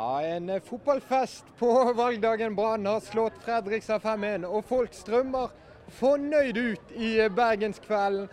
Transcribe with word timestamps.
Ja, 0.00 0.22
En 0.22 0.48
eh, 0.48 0.62
fotballfest 0.62 1.44
på 1.58 1.92
valgdagen. 1.92 2.54
Brann 2.54 2.86
har 2.86 3.00
slått 3.00 3.32
Fredrikstad 3.44 3.98
5-1. 3.98 4.44
Og 4.46 4.64
folk 4.64 4.92
strømmer 4.94 5.50
fornøyd 5.90 6.58
ut 6.58 6.92
i 6.94 7.08
eh, 7.18 7.30
bergenskvelden 7.34 8.28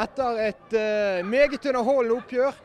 etter 0.00 0.38
et 0.46 0.72
uh, 0.72 1.26
meget 1.26 1.66
underholdende 1.66 2.14
oppgjør. 2.16 2.56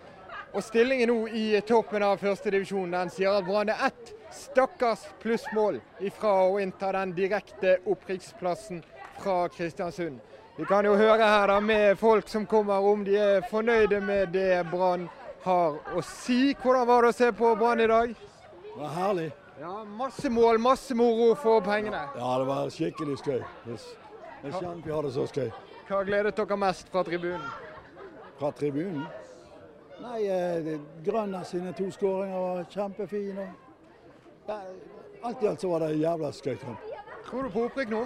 Og 0.53 0.63
stillingen 0.63 1.11
nå 1.11 1.17
i 1.35 1.43
toppen 1.67 2.05
av 2.07 2.21
førstedivisjonen 2.21 3.11
sier 3.11 3.35
at 3.35 3.43
Brann 3.43 3.73
er 3.73 3.81
ett 3.89 4.13
stakkars 4.31 5.03
plussmål 5.19 5.81
ifra 5.99 6.35
å 6.45 6.61
innta 6.63 6.93
den 6.95 7.11
direkte 7.17 7.73
opprykksplassen 7.83 8.79
fra 9.17 9.49
Kristiansund. 9.51 10.21
Vi 10.55 10.69
kan 10.69 10.87
jo 10.87 10.93
høre 10.95 11.27
her 11.27 11.51
da 11.51 11.57
med 11.59 11.99
folk 11.99 12.31
som 12.31 12.47
kommer 12.47 12.87
om 12.87 13.03
de 13.03 13.19
er 13.19 13.43
fornøyde 13.51 13.99
med 13.99 14.31
det 14.37 14.63
Brann 14.71 15.09
har 15.43 15.81
å 15.91 16.05
si. 16.07 16.55
Hvordan 16.61 16.87
var 16.87 17.03
det 17.03 17.11
å 17.11 17.19
se 17.19 17.33
på 17.35 17.51
Brann 17.59 17.83
i 17.83 17.91
dag? 17.91 18.15
Det 18.75 18.81
var 18.81 18.87
herlig. 18.87 19.31
Ja, 19.61 19.83
Masse 19.83 20.29
mål, 20.29 20.57
masse 20.59 20.95
moro 20.95 21.35
for 21.35 21.61
pengene. 21.63 22.01
Ja, 22.17 22.31
det 22.39 22.47
var 22.47 22.69
skikkelig 22.69 23.17
skøy. 23.21 23.39
Yes. 23.71 23.85
Jeg 24.43 24.53
skjønte 24.57 24.89
vi 24.89 24.97
det 25.05 25.11
så 25.15 25.23
skøy. 25.31 25.47
Hva 25.87 26.01
gledet 26.03 26.35
dere 26.35 26.57
mest 26.59 26.89
fra 26.91 27.03
tribunen? 27.07 27.45
Fra 28.39 28.49
tribunen? 28.51 29.05
Nei, 30.03 30.25
eh, 30.27 30.73
Grønner 31.05 31.45
sine 31.47 31.71
to 31.77 31.87
skåringer 31.95 32.35
var 32.35 32.65
kjempefine. 32.69 33.45
Ja, 34.49 34.57
alt 35.23 35.43
i 35.43 35.47
alt 35.47 35.61
så 35.63 35.69
var 35.71 35.79
det 35.85 35.93
en 35.93 36.01
jævla 36.01 36.31
skøy 36.35 36.57
kamp. 36.59 36.83
Tror 37.29 37.43
du 37.47 37.49
på 37.55 37.63
opprykk 37.69 37.89
nå? 37.95 38.01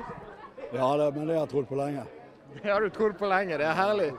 Ja, 0.73 0.91
det, 1.01 1.09
men 1.15 1.25
det 1.27 1.33
har 1.35 1.47
jeg 1.47 1.49
trodd 1.55 1.67
på 1.71 1.79
lenge. 1.81 2.05
Det 2.61 2.69
har 2.71 2.81
du 2.85 2.89
trodd 2.93 3.17
på 3.17 3.25
lenge, 3.29 3.57
det 3.57 3.65
er 3.65 3.73
herlig. 3.73 4.11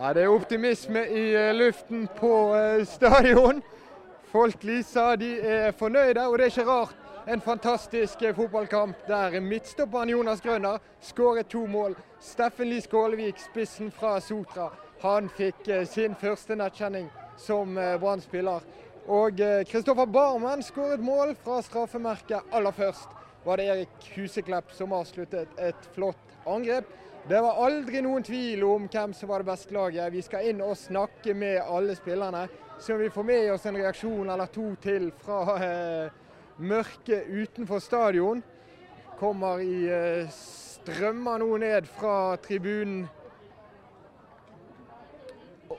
Ja, 0.00 0.12
Det 0.12 0.24
er 0.24 0.34
optimisme 0.34 1.06
i 1.06 1.22
eh, 1.38 1.54
luften 1.54 2.08
på 2.18 2.32
eh, 2.58 2.82
stadion. 2.84 3.62
Folk 4.34 4.64
Lisa 4.64 5.12
de 5.14 5.28
er 5.46 5.72
fornøyde, 5.78 6.22
og 6.26 6.38
det 6.38 6.44
er 6.44 6.50
ikke 6.50 6.64
rart. 6.66 6.94
En 7.30 7.40
fantastisk 7.40 8.22
eh, 8.26 8.34
fotballkamp 8.34 9.04
der 9.06 9.36
midtstopperen 9.40 10.10
Jonas 10.10 10.40
Grønner 10.42 10.80
skåret 11.00 11.46
to 11.46 11.60
mål. 11.70 11.94
Steffen 12.20 12.66
Lie 12.66 12.82
Skålevik, 12.82 13.38
spissen 13.38 13.92
fra 13.94 14.16
Sotra, 14.20 14.72
han 15.04 15.30
fikk 15.36 15.70
sin 15.86 16.18
første 16.18 16.56
nettkjenning 16.58 17.06
som 17.38 17.78
Brann-spiller. 18.02 18.66
Og 19.06 19.38
Kristoffer 19.70 20.10
Barmen 20.10 20.66
skåret 20.66 21.04
mål 21.04 21.36
fra 21.44 21.60
straffemerket 21.62 22.50
aller 22.50 22.74
først. 22.74 23.14
Var 23.46 23.56
det 23.56 23.70
Erik 23.70 24.10
Huseklepp 24.16 24.74
som 24.74 24.98
avsluttet 24.98 25.62
et 25.62 25.90
flott 25.94 26.34
angrep. 26.46 26.90
Det 27.28 27.40
var 27.40 27.56
aldri 27.64 28.02
noen 28.04 28.20
tvil 28.20 28.66
om 28.68 28.82
hvem 28.92 29.14
som 29.16 29.30
var 29.30 29.40
det 29.40 29.48
beste 29.48 29.72
laget. 29.72 30.12
Vi 30.12 30.20
skal 30.26 30.44
inn 30.50 30.58
og 30.60 30.76
snakke 30.76 31.32
med 31.32 31.56
alle 31.62 31.94
spillerne, 31.96 32.42
så 32.76 32.98
vi 33.00 33.08
får 33.08 33.24
med 33.24 33.52
oss 33.54 33.64
en 33.64 33.78
reaksjon 33.80 34.28
eller 34.34 34.50
to 34.52 34.66
til 34.84 35.06
fra 35.24 35.56
eh, 35.56 36.18
mørket 36.60 37.30
utenfor 37.32 37.80
stadion. 37.80 38.44
Kommer 39.16 39.64
i 39.64 39.88
eh, 39.88 40.28
strømmer 40.36 41.40
nå 41.40 41.48
ned 41.64 41.88
fra 41.96 42.36
tribunen. 42.44 43.06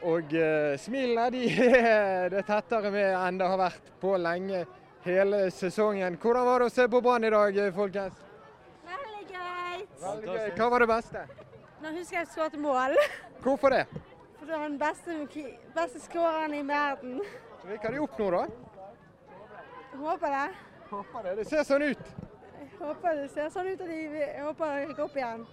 Og 0.02 0.34
eh, 0.34 0.74
smilene 0.82 1.30
de 1.30 1.46
er 1.78 2.34
det 2.34 2.48
tettere 2.50 2.90
med 2.90 3.12
enn 3.14 3.38
det 3.38 3.54
har 3.54 3.66
vært 3.68 3.98
på 4.02 4.18
lenge 4.18 4.66
hele 5.06 5.46
sesongen. 5.54 6.18
Hvordan 6.18 6.50
var 6.50 6.66
det 6.66 6.74
å 6.74 6.78
se 6.82 6.90
på 6.90 7.06
Brann 7.06 7.30
i 7.30 7.36
dag, 7.38 7.68
folkens? 7.78 8.25
Veldig 10.06 10.36
gøy. 10.36 10.52
Hva 10.60 10.70
var 10.70 10.84
det 10.84 10.88
beste? 10.92 11.24
Nå 11.82 11.92
husker 11.96 12.20
jeg 12.20 12.30
skåret 12.34 12.60
mål. 12.62 12.96
Hvorfor 13.44 13.74
det? 13.74 13.86
For 14.38 14.46
det 14.46 14.60
var 14.60 14.68
den 14.68 14.80
beste, 14.80 15.18
beste 15.76 16.02
skåreren 16.06 16.54
i 16.54 16.62
verden. 16.68 17.20
Rykker 17.66 17.96
de 17.96 18.02
opp 18.04 18.20
nå, 18.20 18.30
da? 18.36 18.46
Håper 19.96 20.36
det. 20.36 20.48
Håper 20.90 21.24
det. 21.24 21.36
Det 21.40 21.46
ser 21.50 21.64
sånn 21.66 21.86
ut. 21.90 22.16
Jeg 22.60 22.72
håper 22.80 23.22
det 23.22 23.30
ser 23.34 23.52
sånn 23.54 23.70
ut 23.72 23.82
og 23.82 23.90
de 23.90 24.00
jeg 24.20 24.44
håper 24.44 24.74
det 24.76 24.96
går 24.98 25.06
opp 25.08 25.18
igjen. 25.18 25.46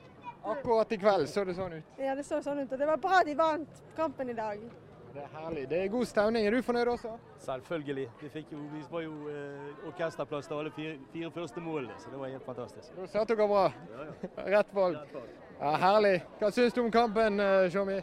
Akkurat 0.52 0.92
i 0.92 0.98
kveld 0.98 1.28
så 1.30 1.44
det 1.46 1.54
sånn 1.56 1.76
ut. 1.78 2.00
Ja, 2.02 2.16
det 2.18 2.24
så 2.26 2.40
sånn 2.42 2.60
ut. 2.64 2.72
Og 2.72 2.80
det 2.80 2.88
var 2.88 3.00
bra 3.00 3.22
de 3.24 3.36
vant 3.38 3.82
kampen 3.96 4.32
i 4.32 4.36
dag. 4.36 4.64
Det 5.12 5.20
er 5.20 5.28
herlig. 5.34 5.66
Det 5.70 5.78
er 5.78 5.88
god 5.92 6.04
stemning. 6.08 6.46
Er 6.46 6.50
du 6.50 6.62
fornøyd 6.62 6.88
også? 6.94 7.12
Selvfølgelig. 7.44 8.08
Vi, 8.20 8.28
fikk 8.32 8.52
jo, 8.52 8.58
vi 8.72 8.80
var 8.90 9.04
jo 9.04 9.12
eh, 9.28 9.86
orkesterplass 9.90 10.48
til 10.48 10.56
alle 10.56 10.72
fire, 10.72 10.96
fire, 11.12 11.30
første 11.30 11.60
målene, 11.60 11.98
så 11.98 12.10
det 12.10 12.20
var 12.20 12.32
helt 12.32 12.46
fantastisk. 12.46 12.96
Da 12.96 13.06
satt 13.06 13.28
dere 13.28 13.48
bra. 13.48 13.66
Ja, 13.92 14.08
ja. 14.08 14.48
Rett 14.56 14.74
valg. 14.74 14.96
Ja, 15.60 15.76
herlig. 15.84 16.16
Hva 16.40 16.50
syns 16.50 16.74
du 16.74 16.80
om 16.82 16.90
kampen, 16.90 17.42
Shomi? 17.70 18.00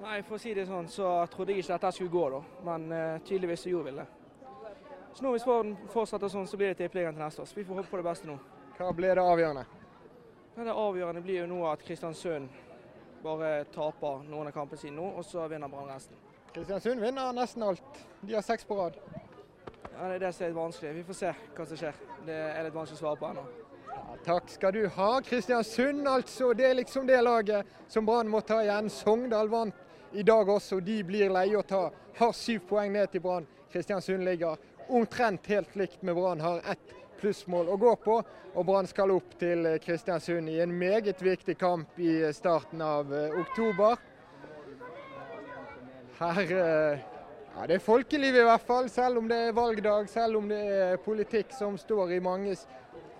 Nei, 0.00 0.22
For 0.24 0.38
å 0.38 0.40
si 0.40 0.54
det 0.56 0.64
sånn, 0.64 0.88
så 0.88 1.10
trodde 1.32 1.52
jeg 1.52 1.60
ikke 1.60 1.76
dette 1.76 1.92
skulle 1.92 2.14
gå, 2.14 2.24
da. 2.32 2.40
Men 2.64 2.86
uh, 2.88 3.20
tydeligvis 3.28 3.66
så 3.66 3.74
gjorde 3.74 3.90
vi 3.90 3.98
det. 3.98 4.06
Så 5.12 5.26
nå 5.26 5.34
Hvis 5.34 5.44
vi 5.44 5.74
fortsetter 5.92 6.32
sånn, 6.32 6.48
så 6.48 6.56
blir 6.56 6.72
det 6.72 6.78
tippeligaen 6.80 7.18
til 7.18 7.24
neste 7.24 7.42
år. 7.42 7.50
Så 7.50 7.58
vi 7.58 7.66
får 7.68 7.82
håpe 7.82 7.92
på 7.92 8.00
det 8.00 8.06
beste 8.06 8.30
nå. 8.30 8.38
Hva 8.78 8.88
blir 8.96 9.18
det 9.18 9.26
avgjørende? 9.26 9.66
Det 10.56 10.72
avgjørende 10.72 11.22
blir 11.24 11.42
jo 11.42 11.50
nå 11.50 11.60
at 11.68 11.82
Kristiansund 11.84 12.48
bare 13.22 13.64
taper 13.74 14.24
noen 14.28 14.48
av 14.48 14.54
kampene 14.54 14.80
sine 14.80 14.96
nå, 14.96 15.06
og 15.16 15.24
så 15.26 15.46
vinner 15.50 15.70
Brann 15.70 15.90
resten. 15.90 16.16
Kristiansund 16.54 17.02
vinner 17.02 17.32
nesten 17.36 17.62
alt. 17.62 18.04
De 18.20 18.34
har 18.34 18.42
seks 18.42 18.64
på 18.66 18.76
rad. 18.78 18.96
Ja, 19.92 20.08
Det 20.08 20.14
er 20.14 20.18
det 20.18 20.32
som 20.34 20.44
er 20.44 20.48
litt 20.50 20.56
vanskelig. 20.56 20.94
Vi 20.94 21.04
får 21.10 21.18
se 21.18 21.32
hva 21.56 21.66
som 21.66 21.76
skjer. 21.76 21.98
Det 22.26 22.38
er 22.38 22.64
litt 22.64 22.74
vanskelig 22.74 22.98
å 22.98 23.02
svare 23.04 23.20
på 23.20 23.28
ennå. 23.30 23.44
Ja, 23.90 24.16
takk 24.24 24.50
skal 24.50 24.72
du 24.72 24.88
ha. 24.96 25.10
Kristiansund, 25.26 26.08
altså. 26.08 26.52
Det 26.54 26.66
er 26.70 26.74
liksom 26.78 27.06
det 27.06 27.20
laget 27.22 27.66
som 27.88 28.06
Brann 28.06 28.30
må 28.30 28.40
ta 28.40 28.62
igjen. 28.64 28.90
Sogndal 28.90 29.50
vant 29.52 29.74
i 30.12 30.24
dag 30.26 30.48
også. 30.48 30.80
De 30.80 31.02
blir 31.06 31.30
leie 31.30 31.58
å 31.58 31.62
ta. 31.62 31.90
Har 32.18 32.32
syv 32.32 32.64
poeng 32.70 32.92
ned 32.92 33.12
til 33.12 33.22
Brann. 33.24 33.46
Kristiansund 33.70 34.24
ligger 34.24 34.56
omtrent 34.88 35.46
helt 35.46 35.76
likt 35.76 36.02
med 36.02 36.16
Brann. 36.18 36.40
Har 36.40 36.64
ett 36.64 36.96
plussmål 37.20 37.68
å 37.70 37.78
gå 37.80 37.94
på. 38.04 38.16
Og 38.50 38.66
Brann 38.66 38.88
skal 38.90 39.12
opp 39.14 39.36
til 39.38 39.68
Kristiansund 39.84 40.50
i 40.50 40.58
en 40.64 40.72
meget 40.74 41.20
viktig 41.22 41.54
kamp 41.60 41.98
i 42.02 42.24
starten 42.34 42.82
av 42.82 43.12
eh, 43.14 43.36
oktober. 43.38 44.00
Her 46.18 46.40
eh, 46.42 47.04
ja, 47.54 47.66
Det 47.66 47.78
er 47.78 47.84
folkeliv 47.84 48.40
i 48.40 48.44
hvert 48.48 48.66
fall, 48.66 48.90
selv 48.90 49.22
om 49.22 49.30
det 49.30 49.38
er 49.46 49.56
valgdag, 49.56 50.10
selv 50.10 50.40
om 50.40 50.50
det 50.50 50.60
er 50.60 51.00
politikk 51.04 51.54
som 51.54 51.78
står 51.78 52.16
i 52.16 52.20
manges 52.24 52.66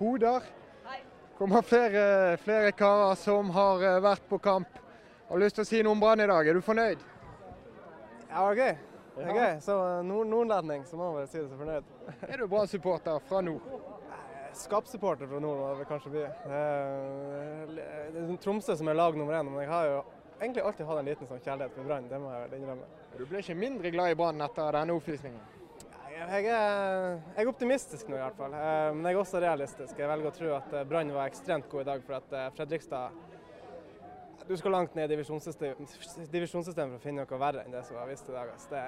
hoder. 0.00 0.42
Det 0.84 1.38
kommer 1.38 1.64
flere, 1.64 2.36
flere 2.42 2.74
karer 2.76 3.16
som 3.16 3.54
har 3.54 3.86
eh, 3.86 4.02
vært 4.02 4.26
på 4.28 4.42
kamp. 4.42 4.82
Har 5.30 5.38
lyst 5.38 5.60
til 5.60 5.68
å 5.68 5.70
si 5.70 5.86
noe 5.86 5.94
om 5.94 6.02
Brann 6.02 6.26
i 6.26 6.28
dag. 6.28 6.48
Er 6.48 6.58
du 6.58 6.64
fornøyd? 6.64 7.10
Ja, 8.26 8.34
det 8.34 8.46
var 8.48 8.64
gøy. 8.64 8.78
Det 9.20 9.36
er. 9.36 9.58
Så 9.64 9.76
nord 10.06 10.30
nordlending, 10.30 10.84
så 10.88 10.96
må 10.96 11.10
man 11.10 11.20
vel 11.20 11.28
si 11.30 11.40
det 11.40 11.48
så 11.50 11.58
fornøyd. 11.60 11.90
Er 12.28 12.40
du 12.40 12.46
Brann-supporter 12.48 13.20
fra 13.28 13.42
nord? 13.44 13.68
Skapsupporter 14.56 15.30
fra 15.30 15.40
nord 15.42 15.60
må 15.60 15.68
det 15.78 15.86
kanskje 15.88 16.14
bli. 16.14 16.24
Det 17.76 17.84
er 17.84 18.32
Tromsø 18.42 18.76
som 18.76 18.90
er 18.90 18.98
lag 18.98 19.18
nummer 19.18 19.38
én, 19.38 19.52
men 19.52 19.62
jeg 19.62 19.70
har 19.70 19.86
jo 19.90 20.00
egentlig 20.40 20.64
alltid 20.64 20.88
hatt 20.88 21.00
en 21.02 21.08
liten 21.12 21.28
sånn 21.28 21.44
kjærlighet 21.44 21.76
for 21.76 21.86
Brann. 21.86 22.10
Det 22.10 22.20
må 22.20 22.32
jeg 22.34 22.58
innrømme. 22.58 22.90
Du 23.16 23.24
ble 23.28 23.42
ikke 23.44 23.58
mindre 23.58 23.92
glad 23.94 24.14
i 24.14 24.18
Brann 24.18 24.46
etter 24.46 24.78
denne 24.80 24.96
oppvisningen? 24.96 25.56
Jeg 26.20 26.44
er, 26.52 27.16
jeg 27.32 27.40
er, 27.40 27.48
optimistisk 27.48 28.08
nå 28.10 28.18
i 28.18 28.20
hvert 28.20 28.36
fall, 28.36 28.52
eh, 28.52 28.90
men 28.92 29.06
jeg 29.08 29.16
er 29.16 29.20
også 29.22 29.40
realistisk. 29.40 29.94
Jeg 29.96 30.10
velger 30.10 30.28
å 30.28 30.34
tro 30.36 30.50
at 30.58 30.74
eh, 30.76 30.84
Brann 30.88 31.12
var 31.14 31.30
ekstremt 31.30 31.68
god 31.72 31.86
i 31.86 31.88
dag 31.88 32.02
for 32.04 32.18
at 32.18 32.34
eh, 32.36 32.50
Fredrikstad 32.58 33.29
du 34.48 34.56
skal 34.56 34.74
langt 34.74 34.94
ned 34.94 35.10
i 35.10 35.16
divisjonssystemet 35.16 35.88
for 35.90 36.98
å 36.98 37.02
finne 37.02 37.24
noe 37.24 37.40
verre 37.40 37.64
enn 37.64 37.74
det 37.74 37.84
som 37.86 37.98
var 38.00 38.10
vist 38.10 38.28
i 38.28 38.34
dag. 38.34 38.50
Altså. 38.54 38.68
Det, 38.72 38.84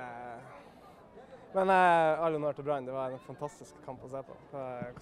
men 1.53 1.73
eh, 1.75 2.25
all 2.25 2.39
honnør 2.39 2.57
til 2.57 2.67
Brann. 2.67 2.87
Det 2.89 2.95
var 2.97 3.13
en 3.13 3.25
fantastisk 3.27 3.81
kamp 3.87 4.05
å 4.05 4.11
se 4.13 4.23
på. 4.27 4.39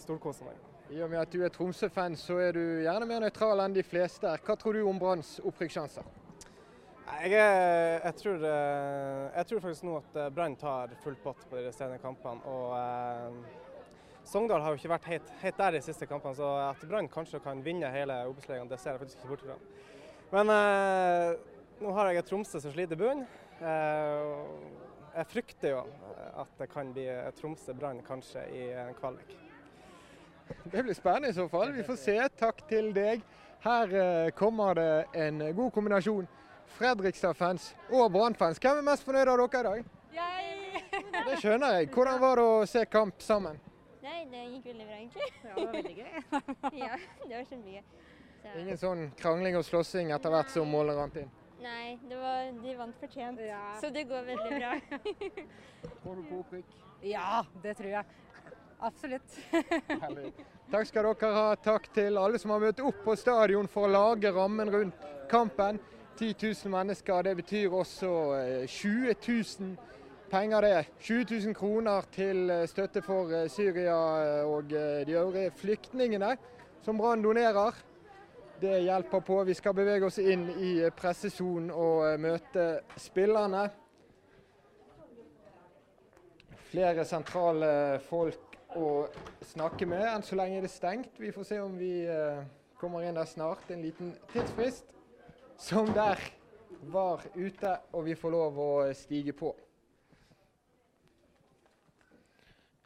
Storkosa 0.02 0.48
meg. 0.48 0.58
I 0.90 1.04
og 1.04 1.12
med 1.12 1.20
at 1.22 1.30
du 1.30 1.44
er 1.46 1.52
Tromsø-fan, 1.54 2.16
så 2.18 2.40
er 2.42 2.56
du 2.56 2.64
gjerne 2.82 3.06
mer 3.06 3.22
nøytral 3.22 3.62
enn 3.62 3.76
de 3.76 3.84
fleste. 3.86 4.26
Hva 4.46 4.56
tror 4.58 4.74
du 4.74 4.82
om 4.82 4.98
Branns 4.98 5.36
opprykkssjanser? 5.46 6.08
Jeg, 7.20 7.34
jeg, 7.34 8.14
tror, 8.16 8.44
eh, 8.46 9.24
jeg, 9.34 9.46
tror, 9.46 9.60
faktisk 9.64 9.86
nå 9.86 9.96
at 9.98 10.18
eh, 10.18 10.28
Brann 10.34 10.54
tar 10.58 10.94
full 11.04 11.16
pott 11.22 11.42
på 11.50 11.58
de 11.58 11.66
resterende 11.66 11.98
kampene. 12.02 12.42
og 12.46 12.74
eh, 12.78 13.58
Sogndal 14.30 14.62
har 14.62 14.74
jo 14.74 14.78
ikke 14.80 14.92
vært 14.92 15.08
helt, 15.10 15.32
helt 15.42 15.58
der 15.58 15.76
de 15.76 15.82
siste 15.84 16.06
kampene, 16.06 16.36
så 16.38 16.50
at 16.68 16.82
Brann 16.88 17.10
kanskje 17.10 17.42
kan 17.44 17.62
vinne 17.66 17.90
hele 17.90 18.20
Obos-ligaen, 18.30 18.70
det 18.70 18.78
ser 18.80 18.94
jeg 18.94 19.02
faktisk 19.02 19.22
ikke 19.22 19.32
bort 19.32 19.46
fra. 19.46 19.58
Men 20.30 20.50
eh, 20.54 21.36
nå 21.82 21.92
har 21.96 22.10
jeg 22.10 22.20
et 22.20 22.28
Tromsø 22.30 22.60
som 22.62 22.72
sliter 22.74 22.94
i 22.94 23.00
bunnen. 23.00 23.26
Eh, 23.58 24.34
jeg 25.16 25.26
frykter 25.32 25.72
jo 25.74 25.84
at 26.38 26.50
det 26.60 26.68
kan 26.70 26.92
bli 26.94 27.08
Tromsø-Brann 27.40 27.98
kanskje 28.06 28.44
i 28.54 28.68
en 28.78 28.94
kvalik. 28.94 29.32
Det 30.70 30.82
blir 30.82 30.94
spennende 30.94 31.32
i 31.32 31.34
så 31.34 31.48
fall. 31.50 31.72
Vi 31.74 31.82
får 31.86 31.98
se. 31.98 32.16
Takk 32.38 32.62
til 32.70 32.92
deg. 32.94 33.24
Her 33.64 33.96
eh, 34.02 34.30
kommer 34.38 34.78
det 34.78 34.92
en 35.18 35.42
god 35.56 35.74
kombinasjon. 35.74 36.28
Fredrikstad-fans 36.78 37.72
og 37.90 38.12
Brann-fans. 38.14 38.62
Hvem 38.62 38.78
er 38.78 38.86
mest 38.86 39.04
fornøyd 39.04 39.28
av 39.28 39.42
dere 39.42 39.60
i 39.60 39.66
dag? 39.66 39.90
Jeg! 40.14 40.84
det 41.26 41.40
skjønner 41.42 41.80
jeg. 41.80 41.90
Hvordan 41.90 42.22
var 42.22 42.38
det 42.38 42.46
å 42.46 42.62
se 42.70 42.84
kamp 42.86 43.26
sammen? 43.26 43.58
Nei, 44.04 44.22
det 44.30 44.46
gikk 44.46 44.70
veldig 44.70 44.86
bra, 44.86 45.00
egentlig. 45.00 45.28
Ja, 45.42 45.50
det 45.56 45.66
var 45.66 45.74
veldig 45.74 45.96
gøy. 45.98 46.08
ja, 46.86 46.94
det 47.26 47.34
var 47.34 47.50
kjempegøy. 47.50 47.82
Så. 48.42 48.54
Ingen 48.58 48.80
sånn 48.80 49.04
krangling 49.20 49.58
og 49.58 49.66
slåssing 49.66 50.10
etter 50.14 50.32
hvert 50.32 50.50
som 50.52 50.70
målet 50.70 50.96
rant 50.96 51.20
inn? 51.20 51.28
Nei, 51.60 51.98
var, 52.08 52.48
de 52.62 52.74
vant 52.78 52.96
fortjent. 53.02 53.40
Ja. 53.44 53.60
Så 53.82 53.90
det 53.92 54.06
går 54.08 54.24
veldig 54.30 54.50
bra. 54.56 54.72
Tror 56.02 56.16
du 56.16 56.22
på 56.24 56.40
opprykk? 56.40 56.78
Ja, 57.04 57.42
det 57.62 57.74
tror 57.76 57.90
jeg. 57.98 58.04
Absolutt. 58.80 59.36
Takk 60.72 60.88
skal 60.88 61.10
dere 61.10 61.32
ha. 61.36 61.48
Takk 61.60 61.90
til 61.92 62.16
alle 62.16 62.40
som 62.40 62.54
har 62.54 62.62
møtt 62.64 62.80
opp 62.80 63.02
på 63.04 63.16
stadion 63.20 63.68
for 63.68 63.88
å 63.88 63.92
lage 63.92 64.32
rammen 64.32 64.72
rundt 64.72 65.04
kampen. 65.28 65.80
10 66.16 66.34
000 66.40 66.72
mennesker. 66.72 67.22
Det 67.28 67.36
betyr 67.42 67.76
også 67.76 68.10
eh, 68.36 68.64
20 68.68 69.14
000 69.28 69.76
penger, 70.32 70.64
det. 70.64 70.80
20 71.00 71.44
000 71.46 71.56
kroner 71.56 72.08
til 72.12 72.50
eh, 72.52 72.66
støtte 72.68 73.00
for 73.04 73.32
eh, 73.32 73.48
Syria 73.52 74.00
eh, 74.24 74.48
og 74.48 74.72
eh, 74.72 75.00
de 75.08 75.16
øvrige 75.16 75.52
flyktningene 75.60 76.34
som 76.84 77.00
Brann 77.00 77.24
donerer. 77.24 77.76
Det 78.60 78.80
hjelper 78.80 79.20
på. 79.20 79.44
Vi 79.44 79.54
skal 79.54 79.72
bevege 79.72 80.04
oss 80.04 80.18
inn 80.20 80.42
i 80.60 80.70
pressesonen 80.92 81.70
og 81.72 82.02
eh, 82.04 82.18
møte 82.20 82.64
spillerne. 83.00 83.62
Flere 86.68 87.06
sentrale 87.08 87.70
folk 88.04 88.58
å 88.76 88.90
snakke 89.54 89.88
med. 89.88 90.04
Enn 90.10 90.26
så 90.26 90.36
lenge 90.36 90.58
er 90.58 90.66
det 90.66 90.72
stengt. 90.74 91.16
Vi 91.16 91.32
får 91.32 91.46
se 91.48 91.60
om 91.62 91.78
vi 91.80 92.02
eh, 92.04 92.42
kommer 92.76 93.06
inn 93.08 93.16
der 93.16 93.30
snart. 93.30 93.64
En 93.72 93.80
liten 93.80 94.12
tidsfrist 94.34 94.92
som 95.56 95.88
der 95.96 96.20
var 96.92 97.24
ute, 97.32 97.72
og 97.96 98.04
vi 98.10 98.18
får 98.18 98.36
lov 98.36 98.60
å 98.60 98.68
stige 98.92 99.38
på. 99.40 99.54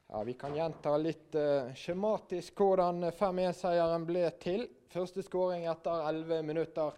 Ja, 0.06 0.22
Vi 0.22 0.38
kan 0.38 0.54
gjenta 0.54 0.94
litt 1.02 1.34
eh, 1.34 1.74
skjematisk 1.74 2.62
hvordan 2.62 3.10
5-1-seieren 3.10 4.06
ble 4.06 4.28
til. 4.38 4.68
Første 4.94 5.25
skåring 5.26 5.64
etter 5.67 6.05
11 6.06 6.44
minutter. 6.46 6.93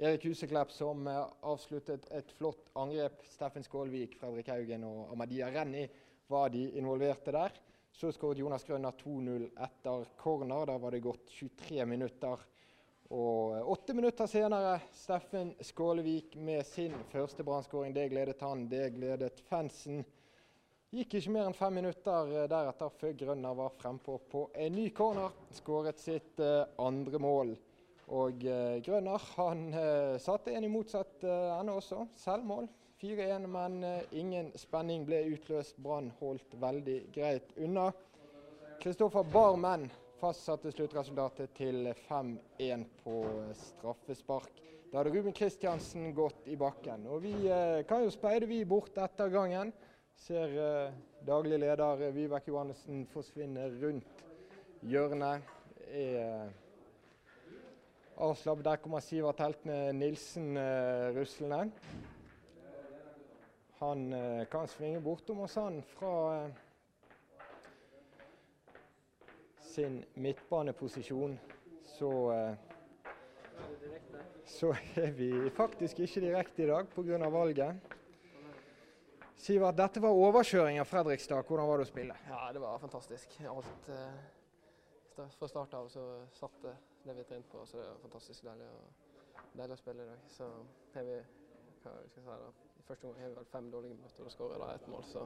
Erik 0.00 0.22
Huseklepp 0.24 0.70
som 0.72 1.04
eh, 1.06 1.18
avsluttet 1.44 2.06
et 2.16 2.30
flott 2.32 2.70
angrep. 2.80 3.26
Steffen 3.28 3.66
Skålvik, 3.66 4.14
Fredrik 4.16 4.48
Haugen 4.48 4.86
og 4.88 5.10
Amadia 5.12 5.50
Renni 5.52 5.82
var 6.32 6.48
de 6.54 6.62
involverte 6.80 7.34
der. 7.36 7.52
Så 7.92 8.08
skåret 8.16 8.40
Jonas 8.40 8.64
Grønner 8.64 8.96
2-0 8.96 9.44
etter 9.66 10.08
corner. 10.16 10.64
Da 10.70 10.78
var 10.80 10.96
det 10.96 11.02
gått 11.04 11.28
23 11.28 11.84
minutter. 11.92 12.46
Og 13.12 13.58
eh, 13.58 13.68
åtte 13.76 13.98
minutter 14.00 14.32
senere 14.32 14.78
Steffen 14.96 15.52
Skålevik 15.60 16.38
med 16.40 16.64
sin 16.64 16.96
første 17.12 17.44
brannskåring. 17.44 17.92
Det 17.92 18.08
gledet 18.14 18.40
han, 18.48 18.64
det 18.72 18.94
gledet 18.96 19.44
fansen. 19.52 20.00
Gikk 20.92 21.14
ikke 21.16 21.30
mer 21.32 21.46
enn 21.48 21.54
fem 21.56 21.72
minutter 21.78 22.30
eh, 22.36 22.48
deretter 22.52 22.90
før 23.00 23.14
Grønner 23.16 23.54
var 23.56 23.70
frempå 23.78 24.18
på 24.28 24.42
en 24.60 24.74
ny 24.76 24.90
corner. 24.92 25.32
Skåret 25.56 25.96
sitt 25.96 26.40
eh, 26.44 26.66
andre 26.84 27.16
mål. 27.22 27.52
Og 28.12 28.42
eh, 28.44 28.76
Grønner 28.84 29.22
han 29.38 29.62
satte 30.20 30.52
en 30.52 30.66
i 30.66 30.68
motsatt 30.68 31.24
ende 31.24 31.78
også. 31.80 32.02
Selvmål. 32.20 32.68
4-1, 33.00 33.46
men 33.50 33.78
ingen 34.14 34.50
spenning 34.60 35.06
ble 35.08 35.22
utløst. 35.32 35.80
Brann 35.80 36.10
holdt 36.20 36.58
veldig 36.60 36.98
greit 37.14 37.56
unna. 37.56 37.86
Kristoffer 38.82 39.24
Barmen 39.32 39.88
fastsatte 40.20 40.74
sluttresultatet 40.74 41.54
til 41.56 41.88
5-1 42.04 42.84
på 43.00 43.16
straffespark. 43.62 44.60
Da 44.92 45.00
hadde 45.00 45.14
Ruben 45.16 45.32
Kristiansen 45.32 46.12
gått 46.14 46.52
i 46.52 46.58
bakken. 46.60 47.08
Og 47.08 47.24
vi 47.24 47.32
kan 47.88 48.04
jo 48.04 48.12
speide 48.12 48.46
vi 48.52 48.60
bort 48.68 49.00
etter 49.00 49.32
gangen. 49.32 49.72
Ser 50.16 50.54
eh, 50.58 50.92
daglig 51.26 51.58
leder 51.58 52.12
Vibeke 52.12 52.50
Johannessen 52.50 53.06
forsvinne 53.12 53.66
rundt 53.82 54.24
hjørnet. 54.82 55.42
Er 55.90 56.18
eh, 56.22 56.50
avslappet. 58.16 58.64
Der 58.64 58.76
kommer 58.76 59.00
Sivert 59.00 59.40
Heltene 59.40 59.92
Nilsen 59.92 60.56
eh, 60.56 61.12
ruslende. 61.16 61.72
Han 63.80 64.12
eh, 64.12 64.46
kan 64.50 64.68
svinge 64.68 65.00
bortom 65.02 65.40
oss, 65.46 65.54
han, 65.58 65.82
fra 65.96 66.12
eh, 66.36 66.50
sin 69.72 70.04
midtbaneposisjon. 70.14 71.40
Så 71.98 72.12
eh, 72.32 72.54
så 74.46 74.74
er 74.96 75.10
vi 75.10 75.50
faktisk 75.56 76.00
ikke 76.00 76.20
direkte 76.20 76.62
i 76.62 76.66
dag 76.66 76.88
pga. 76.88 77.28
valget. 77.28 77.74
Sivert, 79.42 79.74
dette 79.76 80.00
var 80.02 80.14
overkjøring 80.14 80.78
av 80.78 80.86
Fredrikstad. 80.86 81.42
Hvordan 81.48 81.66
var 81.66 81.80
det 81.82 81.86
å 81.88 81.90
spille? 81.90 82.14
Ja, 82.30 82.42
det 82.54 82.60
var 82.62 82.78
fantastisk. 82.78 83.32
Alt 83.50 83.88
eh, 83.90 84.20
Fra 85.38 85.48
start 85.50 85.74
av 85.74 85.88
så 85.92 86.04
satt 86.38 86.60
det 86.62 86.74
det 87.04 87.16
vi 87.18 87.24
trente 87.26 87.50
på, 87.50 87.64
så 87.66 87.80
det 87.80 87.86
var 87.88 87.96
fantastisk 88.04 88.44
deilig, 88.46 88.68
å- 88.70 89.40
deilig 89.58 89.74
å 89.74 89.80
spille 89.80 90.04
i 90.04 90.10
dag. 90.12 90.20
Så 90.30 90.46
har 90.94 91.08
vi 91.08 91.16
hva 91.18 91.80
skal 91.82 91.96
jeg 91.98 92.12
si 92.14 92.22
da, 92.28 92.36
I 92.78 92.84
første 92.86 93.06
omgang 93.08 93.22
har 93.24 93.32
vi 93.32 93.34
vel 93.40 93.48
fem 93.50 93.66
dårlige 93.72 93.96
minutter 93.96 94.28
og 94.28 94.30
skårer 94.30 94.62
da 94.62 94.68
ett 94.76 94.86
mål, 94.90 95.02
så 95.10 95.24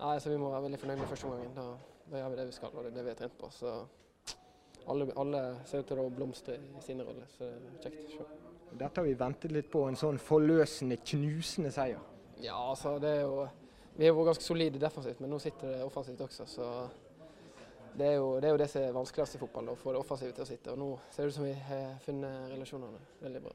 Nei, 0.00 0.18
så 0.20 0.30
vi 0.30 0.36
må 0.40 0.50
være 0.52 0.62
veldig 0.66 0.78
fornøyd 0.80 0.98
med 1.00 1.08
første 1.10 1.26
omgangen. 1.30 1.54
Da, 1.56 1.64
da 2.12 2.20
gjør 2.20 2.30
vi 2.34 2.36
det 2.42 2.46
vi 2.50 2.54
skal, 2.58 2.76
og 2.76 2.84
det 2.84 2.90
er 2.92 2.96
det 2.98 3.04
vi 3.04 3.12
har 3.14 3.18
trent 3.22 3.38
på. 3.40 3.50
Så 3.56 3.72
alle, 4.88 5.08
alle 5.24 5.42
ser 5.68 5.82
ut 5.82 5.90
til 5.90 6.00
å 6.04 6.06
blomstre 6.12 6.56
i 6.60 6.84
sine 6.84 7.04
roller, 7.08 7.26
så 7.38 7.48
det 7.48 7.72
er 7.72 7.84
kjekt 7.88 8.04
å 8.04 8.14
se. 8.14 8.28
Dette 8.80 9.00
har 9.00 9.08
vi 9.08 9.16
ventet 9.24 9.52
litt 9.52 9.68
på, 9.72 9.82
en 9.88 9.96
sånn 9.98 10.20
forløsende, 10.22 10.96
knusende 11.04 11.72
seier. 11.74 12.00
Ja, 12.40 12.56
altså 12.70 12.98
det 13.02 13.10
er 13.18 13.22
jo 13.26 13.48
Vi 13.98 14.06
har 14.06 14.14
vært 14.16 14.30
ganske 14.30 14.44
solide 14.46 14.80
defensivt, 14.80 15.20
men 15.20 15.32
nå 15.32 15.38
sitter 15.42 15.74
det 15.74 15.84
offensivt 15.84 16.20
også. 16.24 16.46
Så 16.48 16.66
det 17.98 18.06
er 18.06 18.14
jo 18.16 18.28
det, 18.40 18.48
er 18.48 18.54
jo 18.54 18.60
det 18.62 18.68
som 18.70 18.82
er 18.82 18.94
vanskeligst 18.96 19.36
i 19.36 19.40
fotball, 19.42 19.72
å 19.72 19.76
få 19.76 19.92
det 19.92 20.00
offensive 20.00 20.32
til 20.32 20.44
å 20.44 20.48
sitte. 20.48 20.72
Og 20.72 20.78
nå 20.80 20.90
ser 21.10 21.26
det 21.26 21.34
ut 21.34 21.36
som 21.36 21.44
vi 21.44 21.56
har 21.66 21.98
funnet 22.04 22.52
relasjonene 22.54 23.00
veldig 23.20 23.42
bra. 23.44 23.52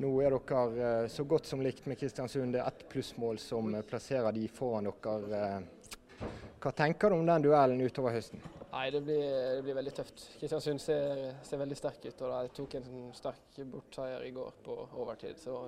Nå 0.00 0.10
er 0.22 0.36
dere 0.36 0.86
eh, 0.86 1.08
så 1.12 1.24
godt 1.28 1.48
som 1.50 1.62
likt 1.64 1.86
med 1.90 1.98
Kristiansund. 2.00 2.54
Det 2.54 2.62
er 2.62 2.70
ett 2.70 2.86
plussmål 2.92 3.40
som 3.42 3.74
eh, 3.74 3.84
plasserer 3.88 4.32
de 4.36 4.46
foran 4.52 4.88
dere. 4.88 5.42
eh. 5.42 6.26
Hva 6.62 6.72
tenker 6.76 7.12
du 7.12 7.18
om 7.18 7.28
den 7.28 7.44
duellen 7.44 7.80
utover 7.84 8.14
høsten? 8.16 8.40
Nei, 8.70 8.86
det 8.92 9.02
blir, 9.04 9.26
det 9.56 9.62
blir 9.64 9.76
veldig 9.76 9.94
tøft. 9.96 10.26
Kristiansund 10.40 10.80
ser, 10.84 11.22
ser 11.44 11.60
veldig 11.60 11.76
sterk 11.76 12.04
ut, 12.06 12.24
og 12.24 12.32
de 12.32 12.56
tok 12.56 12.78
en 12.78 12.88
sånn 12.88 13.12
sterk 13.16 13.60
bortseier 13.72 14.24
i 14.28 14.32
går 14.36 14.58
på 14.64 14.76
overtid. 15.02 15.40
Så 15.40 15.60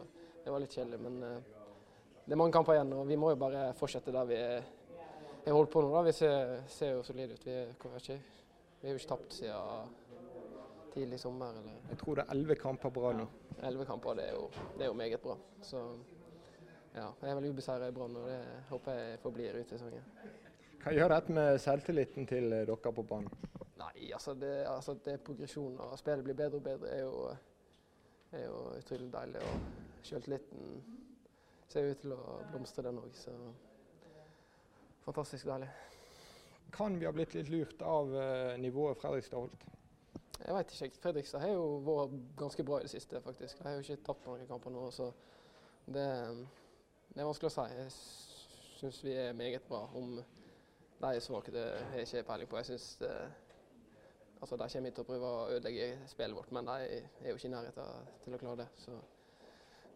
det 0.44 0.52
var 0.52 0.64
litt 0.64 0.76
kjedelig, 0.76 1.00
men 1.04 1.40
det 2.28 2.34
er 2.34 2.40
mange 2.42 2.52
kamper 2.52 2.74
igjen, 2.76 2.90
og 2.92 3.06
vi 3.08 3.16
må 3.16 3.30
jo 3.32 3.38
bare 3.40 3.70
fortsette 3.72 4.12
der 4.12 4.26
vi 4.28 4.36
har 4.36 5.54
holdt 5.56 5.70
på 5.72 5.80
nå. 5.80 5.88
da. 5.94 6.02
Vi 6.04 6.12
ser, 6.12 6.58
ser 6.68 6.90
jo 6.98 7.02
solide 7.06 7.38
ut. 7.38 7.46
Vi, 7.46 7.54
ikke, 7.96 8.18
har 8.82 8.90
jo 8.92 8.98
ikke 9.00 9.08
tapt 9.08 9.32
siden 9.38 9.94
tidlig 10.92 11.20
sommer. 11.20 11.56
eller... 11.56 11.78
Jeg 11.88 11.98
tror 12.02 12.18
det 12.18 12.26
er 12.26 12.34
elleve 12.34 12.56
kamper 12.60 12.92
bra 12.92 13.14
nå. 13.16 13.24
Elleve 13.62 13.86
kamper, 13.88 14.20
det 14.20 14.26
er, 14.28 14.34
jo, 14.36 14.50
det 14.76 14.84
er 14.84 14.90
jo 14.90 14.98
meget 15.00 15.24
bra. 15.24 15.38
Så 15.62 15.80
ja, 16.94 17.06
jeg 17.22 17.30
er 17.30 17.40
vel 17.40 17.48
ubeseira 17.48 17.88
i 17.88 17.96
Brann, 17.96 18.20
og 18.20 18.28
det 18.28 18.38
håper 18.74 19.00
jeg 19.00 19.18
forblir 19.24 19.58
ut 19.62 19.72
sesongen. 19.72 20.12
Hva 20.82 20.94
gjør 20.98 21.14
dette 21.14 21.40
med 21.40 21.58
selvtilliten 21.64 22.28
til 22.28 22.52
eh, 22.52 22.66
dere 22.68 22.92
på 22.92 23.08
banen? 23.08 23.32
Nei, 23.80 24.12
altså 24.12 24.36
det, 24.36 24.52
altså 24.68 24.98
det 25.04 25.16
er 25.16 25.24
progresjon, 25.24 25.80
og 25.80 25.96
spillet 25.98 26.28
blir 26.28 26.36
bedre 26.36 26.60
og 26.60 26.68
bedre. 26.68 26.92
er 26.92 27.02
jo, 27.06 27.26
er 28.36 28.44
jo 28.44 28.62
utrolig 28.76 29.12
deilig. 29.16 29.48
Og 29.48 30.06
selvtilliten 30.12 30.80
ser 31.72 31.90
ut 31.92 32.00
til 32.02 32.14
å 32.16 32.38
blomstre, 32.52 32.84
den 32.86 33.00
òg. 33.00 33.16
Så 33.18 33.34
fantastisk 35.04 35.48
deilig. 35.48 35.68
Kan 36.72 36.98
vi 37.00 37.08
ha 37.08 37.12
blitt 37.16 37.34
litt 37.36 37.48
lurt 37.52 37.82
av 37.82 38.12
eh, 38.16 38.54
nivået 38.60 39.00
Fredrikstad 39.00 39.40
holdt? 39.40 39.66
Jeg 40.38 40.54
vet 40.54 40.74
ikke. 40.74 41.00
Fredrikstad 41.02 41.42
har 41.42 41.54
jo 41.54 41.66
vært 41.86 42.16
ganske 42.38 42.64
bra 42.64 42.78
i 42.78 42.86
det 42.86 42.92
siste, 42.92 43.20
faktisk. 43.24 43.58
De 43.58 43.66
har 43.66 43.78
jo 43.78 43.84
ikke 43.84 44.04
tapt 44.06 44.28
noen 44.28 44.46
kamper 44.48 44.74
nå, 44.74 44.84
så 44.94 45.10
det, 45.88 46.06
det 47.14 47.22
er 47.22 47.28
vanskelig 47.28 47.50
å 47.50 47.56
si. 47.56 47.66
Jeg 47.80 47.92
syns 48.78 49.02
vi 49.04 49.16
er 49.18 49.36
meget 49.36 49.66
bra. 49.68 49.82
Om 49.98 50.18
de 50.18 51.10
er 51.10 51.20
svake, 51.24 51.54
det 51.54 51.64
har 51.64 51.98
jeg 51.98 52.08
ikke 52.08 52.26
peiling 52.30 52.50
på. 52.50 52.60
Jeg 52.60 52.70
synes 52.70 52.88
det, 53.02 53.12
altså 54.40 54.56
De 54.60 54.68
kommer 54.72 54.94
til 54.94 55.04
å 55.04 55.08
prøve 55.08 55.30
å 55.34 55.46
ødelegge 55.56 55.88
spillet 56.10 56.36
vårt, 56.36 56.52
men 56.54 56.68
de 56.70 56.78
er 56.84 57.30
jo 57.32 57.38
ikke 57.38 57.48
i 57.48 57.54
nærheten 57.56 58.12
til 58.24 58.36
å 58.36 58.42
klare 58.44 58.62
det. 58.62 58.68
Så 58.84 58.98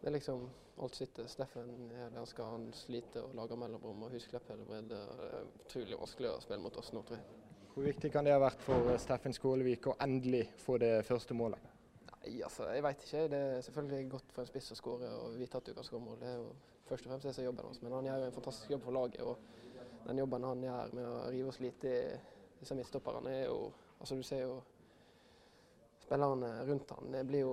det 0.02 0.08
er 0.08 0.16
liksom 0.16 0.48
alt 0.82 0.96
sitter. 0.98 1.26
Steffen 1.30 1.68
er 1.94 2.08
han 2.10 2.26
skal, 2.26 2.48
han 2.56 2.64
sliter 2.74 3.22
og 3.22 3.36
lager 3.38 3.58
mellomrom. 3.60 4.00
og 4.02 4.16
Husklepp 4.16 4.48
hele 4.50 4.64
bredde. 4.66 4.98
Det 4.98 5.28
er 5.28 5.44
utrolig 5.62 5.98
vanskelig 6.00 6.30
å 6.32 6.40
spille 6.42 6.64
mot 6.64 6.78
oss 6.80 6.90
nå, 6.90 7.04
tror 7.06 7.20
jeg. 7.20 7.36
Hvor 7.72 7.86
viktig 7.86 8.10
kan 8.12 8.26
det 8.26 8.34
ha 8.34 8.40
vært 8.42 8.64
for 8.66 8.90
eh, 8.90 8.98
Steffen 9.00 9.36
Skålevik 9.36 9.86
å 9.92 9.94
endelig 10.02 10.42
få 10.58 10.80
det 10.82 10.90
første 11.06 11.36
målet? 11.38 11.70
Nei, 12.10 12.34
altså, 12.42 12.66
jeg 12.74 12.82
vet 12.88 13.06
ikke. 13.06 13.22
Det 13.30 13.40
er 13.52 13.62
selvfølgelig 13.68 14.10
godt 14.16 14.34
for 14.34 14.42
en 14.42 14.50
spiss 14.50 14.74
å 14.74 14.80
skåre 14.80 15.12
og 15.20 15.38
vite 15.38 15.62
at 15.62 15.70
du 15.70 15.72
kan 15.78 15.86
skåre 15.86 16.04
mål. 16.08 16.18
Det 16.18 16.32
er 16.32 16.36
jo 16.40 16.50
først 16.90 17.06
og 17.06 17.14
fremst 17.14 17.28
det 17.28 17.36
som 17.36 17.44
er 17.44 17.48
jobben 17.52 17.70
hans. 17.70 17.80
Men 17.86 17.96
han 18.00 18.10
gjør 18.10 18.20
jo 18.24 18.26
en 18.32 18.36
fantastisk 18.40 18.74
jobb 18.74 18.84
for 18.88 18.98
laget. 18.98 19.22
Og 19.22 20.10
den 20.10 20.24
jobben 20.24 20.50
han 20.50 20.66
gjør 20.66 20.98
med 20.98 21.08
å 21.12 21.16
rive 21.30 21.54
og 21.54 21.56
slite 21.60 21.94
i 21.94 22.04
disse 22.58 22.74
midtstopperne, 22.78 23.38
er 23.38 23.46
jo 23.46 23.62
Altså, 24.02 24.16
du 24.18 24.24
ser 24.26 24.40
jo 24.42 24.56
spillerne 26.02 26.48
rundt 26.66 26.90
han. 26.90 27.12
Det 27.14 27.20
blir 27.28 27.44
jo 27.44 27.52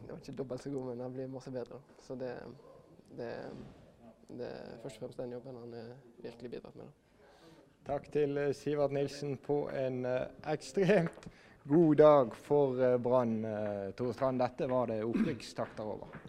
Det 0.00 0.10
var 0.10 0.18
ikke 0.18 0.36
dobbelt 0.38 0.62
så 0.62 0.70
god, 0.70 0.88
men 0.90 1.00
han 1.00 1.12
blir 1.14 1.30
masse 1.30 1.50
bedre. 1.54 1.78
Så 2.02 2.14
det, 2.18 2.32
det, 3.18 3.30
det 4.28 4.48
er 4.48 4.80
først 4.82 4.96
og 4.98 5.04
fremst 5.06 5.22
den 5.22 5.32
jobben 5.36 5.60
han 5.62 5.76
er 5.78 5.92
virkelig 6.24 6.50
bidratt 6.56 6.76
med. 6.80 6.90
Takk 7.86 8.10
til 8.14 8.36
eh, 8.38 8.52
Sivert 8.54 8.92
Nilsen 8.94 9.36
på 9.42 9.64
en 9.74 10.04
eh, 10.06 10.26
ekstremt 10.52 11.24
god 11.68 11.96
dag 11.98 12.36
for 12.46 12.78
eh, 12.82 12.98
Brann. 13.02 13.40
eh, 13.44 13.88
Tore 13.98 14.14
Strand, 14.14 14.38
dette 14.42 14.68
var 14.70 14.86
det 14.90 15.00
opprykkstakter 15.06 15.82
over. 15.96 16.20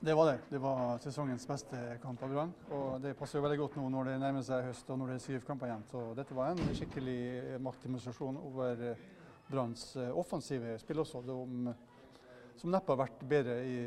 Det 0.00 0.14
var 0.14 0.28
det. 0.30 0.38
Det 0.50 0.58
var 0.62 0.98
sesongens 1.02 1.46
beste 1.48 1.78
kamp 2.02 2.20
av 2.22 2.30
Brann. 2.30 2.52
Og 2.70 3.00
det 3.02 3.16
passer 3.18 3.40
jo 3.40 3.42
veldig 3.42 3.58
godt 3.58 3.78
nå 3.80 3.88
når 3.90 4.12
det 4.12 4.18
nærmer 4.22 4.44
seg 4.46 4.68
høst 4.68 4.90
og 4.94 5.00
når 5.00 5.10
det 5.10 5.16
er 5.18 5.24
syv 5.24 5.40
kamper 5.48 5.66
igjen. 5.72 5.86
Så 5.90 6.02
dette 6.14 6.36
var 6.38 6.52
en 6.52 6.74
skikkelig 6.76 7.58
maktdemonstrasjon 7.64 8.38
over 8.38 8.84
eh, 8.92 9.00
Branns 9.48 9.88
eh, 9.96 10.12
offensive 10.12 10.76
spill 10.78 11.02
også, 11.02 11.24
som, 11.26 11.72
som 12.58 12.72
neppe 12.74 12.92
har 12.92 13.00
vært 13.04 13.24
bedre 13.30 13.58
i, 13.64 13.78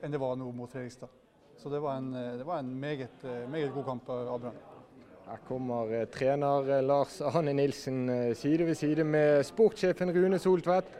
enn 0.00 0.14
det 0.14 0.20
var 0.20 0.36
nå 0.40 0.48
mot 0.56 0.72
Fredrikstad. 0.72 1.12
Så 1.56 1.72
det 1.72 1.80
var 1.84 2.00
en, 2.00 2.12
eh, 2.16 2.38
det 2.40 2.46
var 2.48 2.60
en 2.60 2.72
meget, 2.80 3.22
meget, 3.48 3.74
god 3.74 3.84
kamp 3.92 4.08
av 4.10 4.40
Brann. 4.40 4.62
Her 5.26 5.42
kommer 5.48 5.92
eh, 6.00 6.06
trener 6.12 6.82
Lars 6.82 7.20
Arne 7.20 7.52
Nilsen 7.56 8.06
side 8.38 8.66
ved 8.68 8.78
side 8.78 9.04
med 9.04 9.44
sportssjefen 9.46 10.12
Rune 10.14 10.38
Soltvedt. 10.38 10.90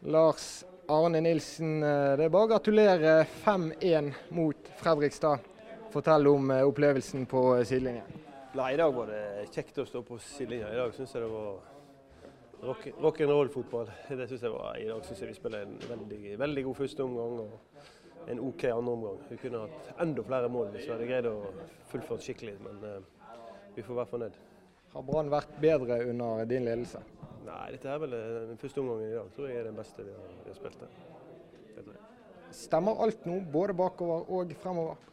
Lars 0.00 0.64
Arne 0.90 1.20
Nilsen, 1.20 1.82
eh, 1.82 2.16
det 2.16 2.24
er 2.24 2.32
bare 2.32 2.48
å 2.48 2.50
gratulere 2.50 3.10
5-1 3.44 4.10
mot 4.34 4.70
Fredrikstad. 4.80 5.44
Fortell 5.92 6.26
om 6.30 6.50
eh, 6.50 6.64
opplevelsen 6.66 7.26
på 7.30 7.42
eh, 7.58 7.66
sidelinjen. 7.68 8.16
Nei, 8.58 8.72
I 8.74 8.78
dag 8.80 8.94
var 8.96 9.12
det 9.12 9.50
kjekt 9.54 9.78
å 9.78 9.86
stå 9.86 10.02
på 10.06 10.18
sidelinjen. 10.24 10.72
I 10.72 10.80
dag 10.80 10.96
syns 10.96 11.12
jeg 11.14 11.22
det 11.22 11.30
var 11.30 11.60
rock'n'roll-fotball. 12.62 13.90
Det 14.08 14.26
synes 14.28 14.42
jeg 14.42 14.52
var, 14.52 14.76
I 14.76 14.88
dag 14.88 15.04
syns 15.04 15.22
jeg 15.22 15.28
vi 15.28 15.34
spiller 15.38 15.64
en 15.64 15.78
veldig, 15.88 16.38
veldig 16.38 16.64
god 16.64 16.74
første 16.74 17.04
omgang 17.04 17.40
og 17.40 18.30
en 18.30 18.40
OK 18.40 18.64
andre 18.64 18.92
omgang. 18.92 19.22
Vi 19.30 19.38
kunne 19.40 19.64
hatt 19.64 20.02
enda 20.04 20.24
flere 20.26 20.48
mål 20.52 20.72
hvis 20.74 20.86
vi 20.86 20.92
hadde 20.94 21.08
greid 21.08 21.28
å 21.30 21.36
fullføre 21.92 22.24
skikkelig, 22.24 22.56
men 22.66 22.84
uh, 22.84 22.98
vi 23.76 23.84
får 23.86 24.00
være 24.02 24.12
fornøyd. 24.12 24.38
Har 24.92 25.06
Brann 25.06 25.30
vært 25.32 25.56
bedre 25.62 26.00
under 26.10 26.44
din 26.50 26.66
ledelse? 26.66 27.02
Nei, 27.46 27.66
dette 27.74 27.88
er 27.88 28.00
vel 28.02 28.16
den 28.50 28.58
første 28.60 28.82
omgangen 28.82 29.08
i 29.08 29.16
dag 29.16 29.30
tror 29.34 29.48
jeg 29.48 29.62
er 29.62 29.70
den 29.70 29.78
beste 29.78 30.04
vi 30.04 30.14
har, 30.14 30.32
vi 30.44 30.50
har 30.52 30.58
spilt. 30.58 30.82
Det. 30.84 32.00
Stemmer 32.54 32.98
alt 33.04 33.24
nå, 33.30 33.38
både 33.52 33.74
bakover 33.78 34.26
og 34.28 34.52
fremover? 34.60 35.09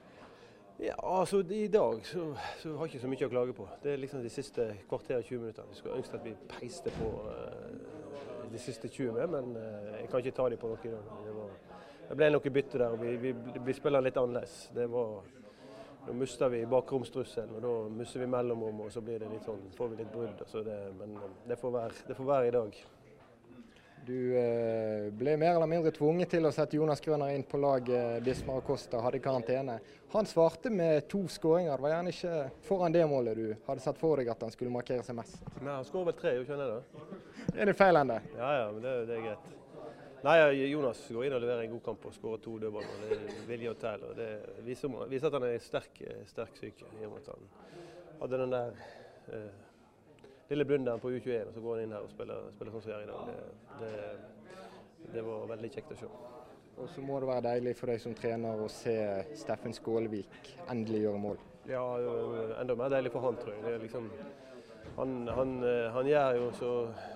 Ja, 0.80 0.96
altså 1.02 1.40
I 1.40 1.68
dag 1.68 2.06
så, 2.06 2.36
så 2.60 2.76
har 2.78 2.86
jeg 2.86 2.94
ikke 2.94 3.02
så 3.02 3.10
mye 3.10 3.26
å 3.26 3.32
klage 3.32 3.54
på. 3.58 3.68
Det 3.84 3.94
er 3.94 4.02
liksom 4.02 4.22
de 4.22 4.30
siste 4.30 4.68
kvarter 4.90 5.24
20 5.26 5.40
minutter. 5.42 5.64
Vi 5.72 5.80
skulle 5.80 5.98
ønske 5.98 6.20
at 6.20 6.26
vi 6.26 6.36
peiste 6.52 6.94
på 7.00 7.08
uh, 7.26 8.52
de 8.52 8.62
siste 8.62 8.88
20 8.88 9.16
med, 9.18 9.34
men 9.34 9.56
uh, 9.58 9.96
jeg 9.98 10.12
kan 10.12 10.22
ikke 10.22 10.36
ta 10.38 10.46
dem 10.54 10.62
på 10.62 10.70
noe 10.70 10.86
i 10.86 10.94
dag. 10.94 11.10
Det, 11.26 11.34
var, 11.40 11.82
det 12.12 12.20
ble 12.20 12.30
noe 12.36 12.54
bytte 12.60 12.84
der, 12.84 13.02
vi, 13.02 13.16
vi, 13.26 13.34
vi 13.66 13.78
spiller 13.80 14.06
litt 14.06 14.22
annerledes. 14.22 14.60
Det 14.78 14.86
var 14.94 15.26
nå 16.08 16.14
mister 16.14 16.50
vi 16.50 16.62
bakromstrusselen, 16.66 17.58
og 17.58 17.64
da 17.66 17.72
mister 17.92 18.22
vi 18.22 18.28
mellomrom, 18.32 18.86
og 18.86 18.92
så 18.92 19.02
blir 19.04 19.20
det 19.20 19.28
litt 19.28 19.44
sånn, 19.44 19.66
får 19.76 19.90
vi 19.92 19.98
litt 20.00 20.14
brudd. 20.14 20.44
Det, 20.64 20.78
men 20.96 21.18
eh, 21.20 21.34
det 21.50 21.58
får, 21.60 21.74
være, 21.74 22.04
det 22.08 22.16
får, 22.16 22.28
være, 22.30 22.48
i 22.48 22.54
dag. 22.56 22.78
Du 24.08 24.38
eh, 24.40 25.10
ble 25.12 25.34
mer 25.36 25.58
eller 25.58 25.68
mindre 25.68 25.92
tvunget 25.92 26.30
til 26.32 26.48
å 26.48 26.52
sette 26.56 26.78
Jonas 26.78 27.02
Grønner 27.04 27.34
inn 27.36 27.42
på 27.44 27.60
laget 27.60 28.22
Bismar 28.24 28.62
Acosta 28.62 29.02
hadde 29.04 29.20
karantene. 29.20 29.76
Han 30.14 30.30
svarte 30.30 30.72
med 30.72 31.10
to 31.12 31.26
skåringer. 31.28 31.74
Det 31.76 31.84
var 31.84 31.92
gjerne 31.92 32.14
ikke 32.14 32.38
foran 32.70 32.96
det 32.96 33.04
målet 33.12 33.36
du 33.36 33.50
hadde 33.66 33.84
sett 33.84 34.00
for 34.00 34.22
deg 34.22 34.32
at 34.32 34.46
han 34.48 34.56
skulle 34.56 34.72
markere 34.72 35.04
seg 35.04 35.18
mest? 35.18 35.36
Nei, 35.60 35.74
Han 35.74 35.90
skårer 35.90 36.14
vel 36.14 36.18
tre, 36.22 36.34
gjør 36.38 36.48
ikke 36.48 36.56
han 36.56 36.64
det? 36.64 37.12
Er 37.58 37.68
det 37.68 37.76
feil 37.82 38.00
ende? 38.00 38.22
Ja 38.40 38.54
ja, 38.62 38.72
men 38.72 38.88
det, 38.88 38.96
det 39.12 39.18
er 39.18 39.28
greit. 39.28 39.54
Nei, 40.24 40.40
Jonas 40.72 41.04
går 41.12 41.28
inn 41.28 41.36
og 41.36 41.44
leverer 41.44 41.68
en 41.68 41.76
god 41.76 41.86
kamp 41.92 42.08
og 42.08 42.16
skårer 42.16 42.44
to 42.48 42.58
dødballer. 42.64 43.04
Det 43.04 43.20
er 43.20 43.46
vilje 43.52 43.76
og 43.76 43.80
tell. 43.84 44.10
Det 44.18 44.32
viser, 44.66 45.00
viser, 45.12 45.28
at 45.28 45.42
han 45.42 45.52
er 45.52 45.60
sterk, 45.68 46.04
sterk 46.32 46.64
syk 46.64 46.88
I 46.88 47.04
og 47.04 47.18
med 47.18 47.26
at 47.26 47.34
han 47.36 47.50
hadde 48.24 48.46
den 48.46 48.56
der 48.56 48.86
eh, 49.36 49.67
lille 50.50 50.66
blunderen 50.66 51.04
på 51.04 51.12
U21, 51.12 51.48
og 51.48 51.54
så 51.54 51.62
går 51.64 51.76
han 51.76 51.84
inn 51.84 51.94
her 51.98 52.08
og 52.08 52.14
spiller, 52.14 52.50
spiller 52.56 52.76
sånn 52.76 52.86
som 52.86 52.92
han 52.92 53.00
gjør 53.00 53.06
i 53.06 53.12
dag. 53.12 53.30
Det, 53.30 53.84
det, 53.84 55.12
det, 55.14 55.24
var 55.28 55.46
veldig 55.54 55.72
kjekt 55.76 55.94
å 55.94 56.00
se. 56.00 56.10
Og 56.78 56.90
så 56.94 57.04
må 57.04 57.20
det 57.20 57.30
være 57.32 57.46
deilig 57.50 57.76
for 57.78 57.92
deg 57.92 58.02
som 58.02 58.16
trener 58.18 58.60
å 58.62 58.68
se 58.72 58.98
Steffen 59.38 59.74
Skålevik 59.74 60.52
endelig 60.70 61.08
gjøre 61.08 61.22
mål. 61.24 61.40
Ja, 61.68 61.84
enda 62.62 62.76
mer 62.80 62.92
deilig 62.94 63.12
for 63.16 63.28
han, 63.28 63.40
tror 63.42 63.56
jeg. 63.56 63.64
Det 63.66 63.80
liksom 63.88 64.12
han, 64.96 65.28
han, 65.28 65.64
han, 65.94 66.08
gjør 66.08 66.52
så, 66.58 66.70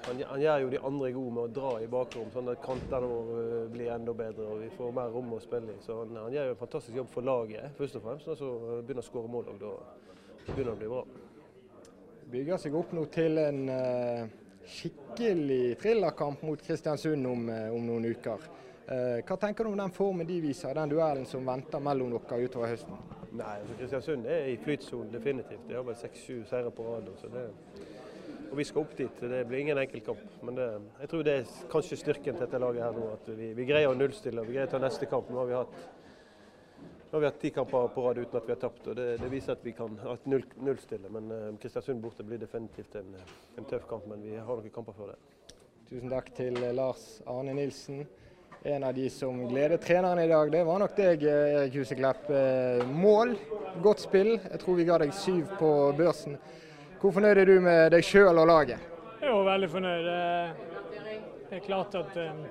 han, 0.06 0.42
gjør 0.42 0.66
jo, 0.66 0.70
de 0.70 0.80
andre 0.86 1.12
gode 1.16 1.34
med 1.34 1.44
å 1.44 1.54
dra 1.56 1.72
i 1.82 1.88
bakrom, 1.90 2.28
sånn 2.34 2.52
at 2.52 2.62
kantene 2.62 3.08
våre 3.10 3.46
eh, 3.46 3.70
blir 3.74 3.90
enda 3.94 4.14
bedre 4.14 4.46
og 4.54 4.60
vi 4.62 4.70
får 4.76 4.92
mer 4.94 5.10
rom 5.16 5.32
å 5.34 5.40
spille 5.42 5.74
i. 5.74 5.82
Så 5.82 6.02
han, 6.04 6.14
gjør 6.34 6.52
jo 6.52 6.56
en 6.58 6.60
fantastisk 6.60 7.00
jobb 7.00 7.10
for 7.14 7.26
laget, 7.26 7.72
først 7.80 7.98
og 7.98 8.06
fremst. 8.06 8.30
Og 8.30 8.38
så 8.38 8.52
begynner 8.84 9.02
å 9.02 9.08
skåre 9.08 9.32
mål, 9.34 9.54
og 9.56 9.62
da 9.64 9.74
begynner 10.52 10.74
det 10.74 10.76
å 10.76 10.82
bli 10.84 10.92
bra. 10.92 11.04
Bygger 12.32 12.60
seg 12.62 12.76
opp 12.80 12.94
nå 12.96 13.02
til 13.12 13.36
en 13.42 13.66
uh, 13.68 14.22
skikkelig 14.72 15.76
thrillerkamp 15.82 16.46
mot 16.48 16.62
Kristiansund 16.64 17.28
om, 17.28 17.50
uh, 17.52 17.74
om 17.76 17.84
noen 17.84 18.08
uker. 18.08 18.46
Uh, 18.88 19.18
hva 19.28 19.36
tenker 19.42 19.68
du 19.68 19.74
om 19.74 19.82
den 19.82 19.92
formen 19.92 20.30
de 20.30 20.38
viser, 20.40 20.72
den 20.78 20.94
duellen 20.94 21.28
som 21.28 21.44
venter 21.44 21.84
mellom 21.84 22.14
dere 22.16 22.48
utover 22.48 22.72
høsten? 22.72 23.02
Nei, 23.36 23.58
altså 23.58 23.76
Kristiansund 23.82 24.32
er 24.32 24.48
i 24.48 24.56
flytsonen 24.64 25.12
definitivt. 25.12 25.66
De 25.68 25.76
har 25.76 25.84
vel 25.88 25.98
seks-sju 26.00 26.46
seire 26.48 26.72
på 26.76 26.88
rad. 26.88 27.12
Og 28.52 28.56
vi 28.60 28.68
skal 28.68 28.86
opp 28.86 28.96
dit. 28.96 29.24
Det 29.34 29.44
blir 29.50 29.66
ingen 29.66 29.84
enkel 29.84 30.04
kamp. 30.06 30.24
Men 30.48 30.56
det, 30.56 30.70
jeg 31.04 31.12
tror 31.12 31.28
det 31.28 31.38
er 31.42 31.56
kanskje 31.72 32.00
styrken 32.00 32.38
til 32.38 32.46
dette 32.46 32.64
laget 32.64 32.86
her 32.86 32.96
nå. 32.96 33.10
At 33.20 33.28
vi, 33.36 33.52
vi 33.60 33.68
greier 33.68 33.92
å 33.92 33.98
nullstille 33.98 34.40
og 34.40 34.48
vi 34.48 34.56
greier 34.56 34.72
å 34.72 34.76
ta 34.78 34.80
neste 34.84 35.12
kamp. 35.12 35.28
Nå 35.32 35.44
har 35.44 35.52
vi 35.52 35.60
hatt 35.60 35.84
nå 37.12 37.18
har 37.18 37.22
vi 37.22 37.28
hatt 37.28 37.40
ti 37.42 37.50
kamper 37.50 37.88
på 37.88 38.02
rad 38.02 38.18
uten 38.18 38.38
at 38.40 38.46
vi 38.48 38.54
har 38.54 38.60
tapt. 38.60 38.86
og 38.88 38.96
Det, 38.96 39.18
det 39.20 39.30
viser 39.30 39.52
at 39.52 39.66
vi 39.66 39.74
kan 39.76 39.98
ha 40.00 40.14
et 40.16 40.28
null, 40.32 40.46
nullstille. 40.64 41.10
Men 41.12 41.28
uh, 41.32 41.58
Kristiansund 41.60 42.00
borte 42.00 42.24
blir 42.24 42.40
definitivt 42.40 42.96
en, 42.96 43.10
en, 43.58 43.68
tøff 43.68 43.84
kamp, 43.90 44.08
men 44.08 44.24
vi 44.24 44.38
har 44.38 44.48
noen 44.48 44.72
kamper 44.72 44.96
før 44.96 45.12
det. 45.12 45.18
Tusen 45.90 46.08
takk 46.14 46.32
til 46.38 46.56
Lars 46.78 47.04
Arne 47.28 47.58
Nilsen. 47.58 48.06
En 48.64 48.88
av 48.88 48.96
de 48.96 49.10
som 49.12 49.44
gledet 49.50 49.82
treneren 49.84 50.24
i 50.24 50.30
dag, 50.32 50.56
det 50.56 50.64
var 50.64 50.80
nok 50.80 50.96
deg, 50.96 51.28
Erik 51.28 51.76
Huseklepp. 51.76 52.32
Eh, 52.32 52.88
mål, 52.88 53.36
godt 53.84 54.06
spill. 54.08 54.38
Jeg 54.38 54.64
tror 54.64 54.80
vi 54.80 54.88
ga 54.88 55.04
deg 55.04 55.12
syv 55.18 55.52
på 55.60 55.76
børsen. 55.98 56.40
Hvor 57.02 57.12
fornøyd 57.20 57.44
er 57.44 57.50
du 57.50 57.58
med 57.66 57.92
deg 57.92 58.08
sjøl 58.08 58.40
og 58.40 58.48
laget? 58.48 58.92
Jeg 59.20 59.34
er 59.36 59.48
veldig 59.52 59.74
fornøyd. 59.76 60.12
Det 61.50 61.58
er 61.60 61.66
klart 61.66 61.98
at 62.00 62.22
eh, 62.22 62.46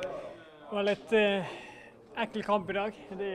det 0.00 0.78
var 0.80 0.88
litt 0.88 1.12
eh, 1.14 1.60
ekkel 2.16 2.42
kamp 2.44 2.70
i 2.70 2.76
dag. 2.76 2.98
De, 3.18 3.30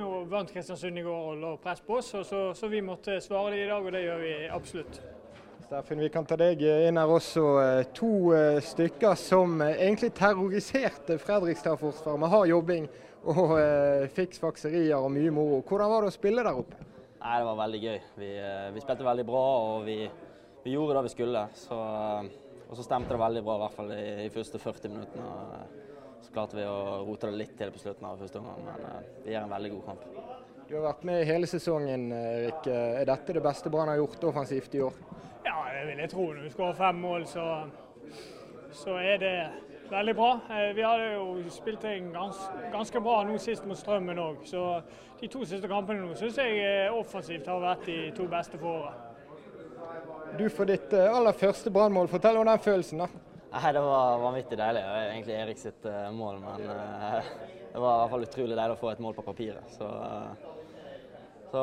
nå 0.00 0.10
vant 0.30 0.52
Kristiansund 0.52 0.98
i 0.98 1.04
går 1.04 1.30
og 1.32 1.40
la 1.40 1.54
press 1.62 1.80
på 1.84 1.98
oss, 2.00 2.12
så, 2.26 2.42
så 2.56 2.68
vi 2.72 2.82
måtte 2.84 3.20
svare 3.24 3.54
det 3.54 3.64
i 3.64 3.70
dag, 3.70 3.84
og 3.84 3.92
det 3.94 4.04
gjør 4.04 4.22
vi 4.24 4.34
absolutt. 4.52 5.00
Steffen, 5.70 6.00
vi 6.02 6.08
kan 6.10 6.26
ta 6.26 6.34
deg 6.40 6.62
inn 6.66 6.98
her 6.98 7.10
også. 7.14 7.44
Eh, 7.62 7.82
to 7.94 8.32
eh, 8.34 8.56
stykker 8.64 9.14
som 9.14 9.60
eh, 9.62 9.76
egentlig 9.86 10.08
terroriserte 10.18 11.14
Fredrikstad-forsvaret 11.22 12.18
med 12.18 12.32
hard 12.32 12.50
jobbing 12.50 12.88
og 13.30 13.52
fiksfakserier 14.16 14.96
og 14.96 15.12
mye 15.12 15.30
moro. 15.36 15.60
Hvordan 15.68 15.90
var 15.92 16.02
det 16.02 16.10
å 16.10 16.14
spille 16.14 16.42
der 16.42 16.56
oppe? 16.56 16.78
Nei, 17.20 17.36
Det 17.36 17.46
var 17.50 17.58
veldig 17.60 17.80
gøy. 17.84 17.98
Vi, 18.16 18.30
vi 18.74 18.82
spilte 18.82 19.06
veldig 19.06 19.26
bra 19.28 19.44
og 19.60 19.84
vi, 19.84 19.98
vi, 20.64 20.72
gjorde 20.72 20.96
det 20.96 21.04
vi 21.04 21.12
skulle. 21.12 21.44
Så, 21.52 21.78
og 22.64 22.78
så 22.78 22.86
stemte 22.86 23.12
det 23.12 23.20
veldig 23.20 23.44
bra, 23.44 23.58
i 23.58 23.62
hvert 23.66 23.76
fall 23.76 23.92
i 23.92 24.08
i 24.24 24.32
første 24.32 24.62
40 24.64 24.94
minuttene. 24.96 25.89
Klarte 26.30 26.60
vi 26.60 26.66
å 26.66 27.00
rote 27.06 27.30
det 27.30 27.40
litt 27.40 27.56
til 27.58 27.72
på 27.74 27.80
slutten 27.82 28.06
av 28.06 28.20
første 28.22 28.38
omgang, 28.38 28.60
men 28.66 29.08
vi 29.24 29.32
gjør 29.34 29.48
en 29.48 29.54
veldig 29.56 29.70
god 29.72 29.86
kamp. 29.88 30.04
Du 30.68 30.76
har 30.76 30.84
vært 30.84 31.00
med 31.08 31.24
hele 31.26 31.48
sesongen, 31.50 32.12
Erik. 32.14 32.68
Er 32.70 33.08
dette 33.08 33.34
det 33.34 33.42
beste 33.42 33.72
Brann 33.74 33.90
har 33.90 33.98
gjort 33.98 34.28
offensivt 34.30 34.76
i 34.78 34.84
år? 34.86 35.00
Ja, 35.44 35.56
det 35.74 35.88
vil 35.88 35.98
jeg 35.98 36.10
tro. 36.12 36.32
Når 36.32 36.42
du 36.46 36.50
skårer 36.50 36.76
fem 36.78 37.00
mål, 37.02 37.26
så, 37.26 37.46
så, 38.72 38.94
er 39.02 39.16
det 39.18 39.34
veldig 39.90 40.14
bra. 40.14 40.30
Eh, 40.50 40.76
vi 40.76 40.84
hadde 40.86 41.08
jo 41.12 41.50
spilt 41.50 41.84
en 41.90 42.12
gans, 42.14 42.38
ganske 42.72 43.02
bra 43.02 43.22
nå 43.26 43.38
sist 43.42 43.66
mot 43.66 43.78
Strømmen 43.78 44.22
òg. 44.22 44.44
Så 44.46 44.62
de 45.20 45.30
to 45.32 45.42
siste 45.42 45.68
kampene 45.68 46.04
nå 46.04 46.14
syns 46.14 46.38
jeg 46.38 46.60
eh, 46.62 46.94
offensivt 46.94 47.50
har 47.50 47.58
vært 47.64 47.88
de 47.90 47.98
to 48.14 48.28
beste 48.30 48.60
for 48.60 48.84
året. 48.84 49.08
Du 50.38 50.46
får 50.54 50.70
ditt 50.70 50.94
eh, 50.94 51.10
aller 51.10 51.34
første 51.34 51.74
brannmål. 51.74 52.12
Fortell 52.14 52.38
om 52.38 52.46
den 52.46 52.62
følelsen. 52.62 53.02
da. 53.02 53.29
Nei, 53.50 53.72
Det 53.72 53.82
var 53.82 54.20
vanvittig 54.22 54.58
deilig. 54.58 54.82
Det 54.82 54.94
var 54.94 55.10
egentlig 55.10 55.34
Erik 55.34 55.58
sitt 55.58 55.90
mål, 56.14 56.38
men 56.44 56.62
det 56.62 57.80
var 57.82 57.96
i 57.96 58.00
hvert 58.02 58.12
fall 58.14 58.26
utrolig 58.28 58.56
deilig 58.56 58.76
å 58.76 58.80
få 58.80 58.92
et 58.92 59.02
mål 59.02 59.16
på 59.16 59.26
papiret. 59.26 59.74
Så 59.74 59.88
så 61.50 61.62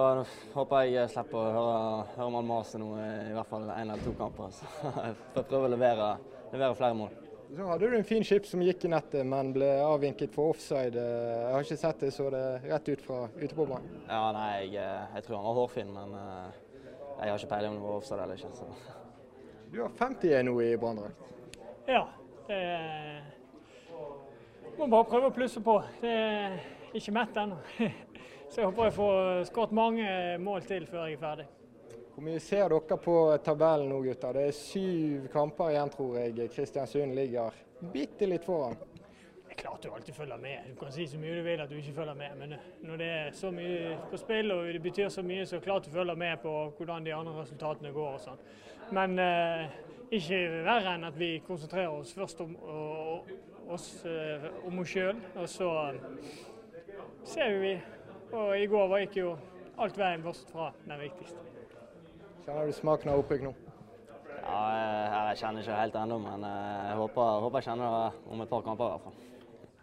håper 0.51 0.89
jeg 0.89 1.07
slipper 1.13 1.37
å 1.39 1.51
høre, 1.55 2.07
høre 2.17 2.31
man 2.33 2.47
mase 2.49 2.79
nå 2.81 2.89
i 2.99 3.35
hvert 3.35 3.47
fall 3.47 3.69
én 3.71 3.87
eller 3.93 4.03
to 4.03 4.11
kamper. 4.19 4.51
Så 4.57 4.67
jeg 4.83 5.15
får 5.35 5.45
prøve 5.47 5.69
å 5.69 5.71
levere, 5.71 6.09
levere, 6.51 6.75
flere 6.75 6.97
mål. 6.97 7.13
Så 7.47 7.67
hadde 7.69 7.87
du 7.87 7.95
en 7.95 8.07
fin 8.07 8.25
skip 8.27 8.49
som 8.49 8.59
gikk 8.65 8.83
i 8.83 8.91
nettet, 8.91 9.23
men 9.23 9.53
ble 9.55 9.69
avvinket 9.85 10.33
for 10.35 10.51
offside. 10.51 10.99
Jeg 10.99 11.53
har 11.53 11.63
ikke 11.63 11.79
sett 11.79 12.03
det, 12.03 12.11
så 12.11 12.27
det 12.33 12.43
rett 12.65 12.91
ut 12.91 13.05
fra 13.05 13.21
ute 13.37 13.53
på 13.55 13.67
banen. 13.69 14.01
Ja, 14.09 14.25
nei, 14.35 14.49
jeg, 14.73 14.83
jeg, 15.13 15.23
tror 15.23 15.39
han 15.39 15.47
var 15.47 15.59
hårfin, 15.61 15.95
men 15.95 16.17
jeg 16.19 17.31
har 17.31 17.39
ikke 17.39 17.53
peiling 17.53 17.71
om 17.71 17.79
det 17.79 17.87
var 17.87 18.01
offside 18.01 18.25
eller 18.25 18.43
ikke. 18.43 18.51
Så. 18.59 18.67
Du 19.71 19.81
har 19.85 19.95
50 20.03 20.43
nå 20.49 20.59
i 20.67 20.69
branndrakt? 20.81 21.36
Ja. 21.87 22.07
Det 22.47 23.23
må 24.77 24.87
bare 24.91 25.07
prøve 25.07 25.29
å 25.29 25.35
plusse 25.35 25.61
på. 25.63 25.77
Det 26.01 26.11
er 26.11 26.57
ikke 26.97 27.13
mett 27.15 27.37
ennå. 27.39 27.57
Så 28.51 28.61
jeg 28.61 28.67
håper 28.69 28.87
jeg 28.87 28.95
får 28.95 29.45
skåret 29.49 29.75
mange 29.75 30.09
mål 30.43 30.67
til 30.67 30.87
før 30.87 31.07
jeg 31.07 31.17
er 31.17 31.21
ferdig. 31.21 31.47
Hvor 32.13 32.25
mye 32.25 32.41
ser 32.41 32.71
dere 32.73 32.97
på 32.99 33.15
tabellen 33.45 33.91
nå, 33.91 34.01
gutter? 34.03 34.35
Det 34.35 34.43
er 34.49 34.55
syv 34.57 35.27
kamper 35.31 35.71
igjen, 35.73 35.91
tror 35.93 36.15
jeg. 36.19 36.47
Kristiansund 36.55 37.15
ligger 37.15 37.55
bitte 37.93 38.27
litt 38.27 38.45
foran. 38.47 38.77
klart 39.57 39.81
du 39.81 39.89
alltid 39.89 40.13
følger 40.13 40.37
med. 40.37 40.59
Du 40.69 40.75
kan 40.79 40.91
si 40.91 41.07
så 41.07 41.17
mye 41.17 41.35
du 41.35 41.41
vil 41.41 41.61
at 41.61 41.69
du 41.69 41.75
ikke 41.77 41.93
følger 41.93 42.13
med, 42.13 42.35
men 42.37 42.55
når 42.81 42.97
det 42.97 43.07
er 43.09 43.31
så 43.33 43.51
mye 43.51 43.95
på 44.11 44.17
spill 44.21 44.51
og 44.51 44.67
det 44.73 44.81
betyr 44.81 45.09
så 45.09 45.23
mye, 45.25 45.45
så 45.45 45.59
klart 45.59 45.85
du 45.85 45.91
følger 45.91 46.15
med 46.15 46.37
på 46.43 46.53
hvordan 46.77 47.05
de 47.05 47.13
andre 47.13 47.33
resultatene 47.41 47.93
går 47.95 48.11
og 48.11 48.21
sånn. 48.21 48.43
Men 48.93 49.19
eh, 49.19 49.79
ikke 50.11 50.39
verre 50.63 50.95
enn 50.95 51.03
at 51.07 51.19
vi 51.19 51.37
konsentrerer 51.47 51.91
oss 51.91 52.13
først 52.15 52.41
om 52.41 52.55
og, 52.63 53.29
oss, 53.67 53.87
eh, 54.07 54.47
om 54.67 54.79
oss 54.79 54.93
sjøl, 54.93 55.19
og 55.35 55.49
så 55.51 55.69
ser 57.27 57.59
vi. 57.59 57.75
Og 58.31 58.57
i 58.59 58.65
går 58.67 58.87
var 58.87 59.03
ikke 59.03 59.19
jo 59.19 59.35
alt 59.79 59.97
veien 59.99 60.23
bortsett 60.23 60.51
fra 60.51 60.71
den 60.87 60.99
viktigste. 60.99 61.43
Kjenner 62.45 62.67
du 62.67 62.75
smaken 62.75 63.11
av 63.11 63.21
opprykk 63.23 63.47
nå? 63.47 63.53
Ja, 64.47 64.59
jeg 65.29 65.39
kjenner 65.41 65.63
ikke 65.63 65.79
helt 65.81 65.95
ennå, 65.99 66.17
men 66.23 66.43
jeg 66.47 66.99
håper, 67.01 67.39
håper 67.43 67.59
jeg 67.59 67.67
kjenner 67.67 67.95
det 67.97 68.31
om 68.31 68.43
et 68.43 68.51
par 68.51 68.63
kamper 68.63 68.85
i 68.85 68.93
hvert 68.95 69.07
fall. 69.07 69.23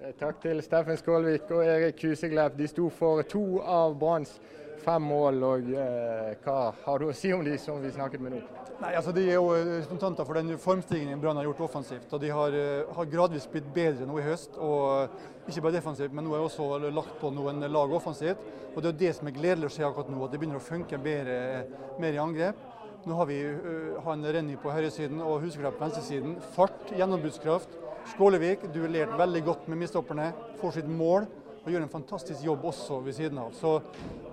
Eh, 0.01 0.13
takk 0.21 0.41
til 0.43 0.63
Steffen 0.65 0.97
Skålvik 0.97 1.51
og 1.55 1.65
Erik 1.65 2.01
Huseklepp. 2.03 2.57
De 2.59 2.69
sto 2.69 2.89
for 2.89 3.23
to 3.29 3.61
av 3.61 3.99
Branns 4.01 4.39
fem 4.83 5.03
mål. 5.03 5.43
og 5.43 5.71
eh, 5.71 6.35
Hva 6.45 6.59
har 6.85 7.01
du 7.01 7.09
å 7.09 7.17
si 7.17 7.33
om 7.35 7.45
de 7.45 7.57
som 7.61 7.81
vi 7.83 7.93
snakket 7.95 8.23
med 8.25 8.37
nå? 8.37 8.43
Nei, 8.81 8.91
altså 8.99 9.15
De 9.15 9.23
er 9.23 9.37
jo 9.37 9.53
representanter 9.55 10.27
for 10.27 10.39
den 10.39 10.59
formstigningen 10.61 11.21
Brann 11.23 11.39
har 11.39 11.47
gjort 11.49 11.65
offensivt. 11.69 12.11
og 12.13 12.21
De 12.21 12.33
har, 12.35 12.57
eh, 12.59 12.91
har, 12.97 13.11
gradvis 13.13 13.47
blitt 13.51 13.71
bedre 13.75 14.07
nå 14.07 14.19
i 14.19 14.27
høst. 14.27 14.59
og 14.59 15.09
Ikke 15.49 15.63
bare 15.63 15.79
defensivt, 15.79 16.13
men 16.13 16.25
nå 16.25 16.35
er 16.35 16.45
også 16.45 16.91
lagt 16.91 17.19
på 17.21 17.31
noen 17.31 17.61
lag 17.61 17.93
offensivt. 17.93 18.39
og 18.75 18.83
Det 18.83 18.95
er 18.95 19.01
det 19.07 19.15
som 19.17 19.29
er 19.29 19.39
gledelig 19.39 19.71
å 19.71 19.75
se 19.77 19.85
akkurat 19.85 20.11
nå, 20.11 20.25
at 20.25 20.33
det 20.33 20.41
begynner 20.41 20.61
å 20.61 20.69
funke 20.69 20.99
bedre, 20.99 21.67
mer 21.99 22.13
i 22.13 22.19
angrep. 22.19 22.57
Nå 23.05 23.15
har 23.19 23.27
vi 23.27 23.37
uh, 23.45 24.01
han 24.07 24.25
Renny 24.25 24.57
på 24.57 24.73
høyresiden 24.73 25.21
og 25.21 25.43
Huseklepp 25.43 25.77
på 25.77 25.85
venstresiden. 25.85 26.39
Fart, 26.55 26.89
gjennombruddskraft. 26.89 27.69
Skålevik 28.15 28.65
duellert 28.73 29.13
veldig 29.19 29.43
godt 29.45 29.69
med 29.69 29.83
midstopperne, 29.83 30.33
får 30.61 30.79
sitt 30.79 30.89
mål 30.89 31.29
og 31.65 31.73
gjør 31.73 31.87
en 31.87 31.93
fantastisk 31.93 32.45
jobb 32.45 32.65
også 32.69 33.01
ved 33.05 33.17
siden 33.17 33.41
av. 33.41 33.53
Så 33.57 33.79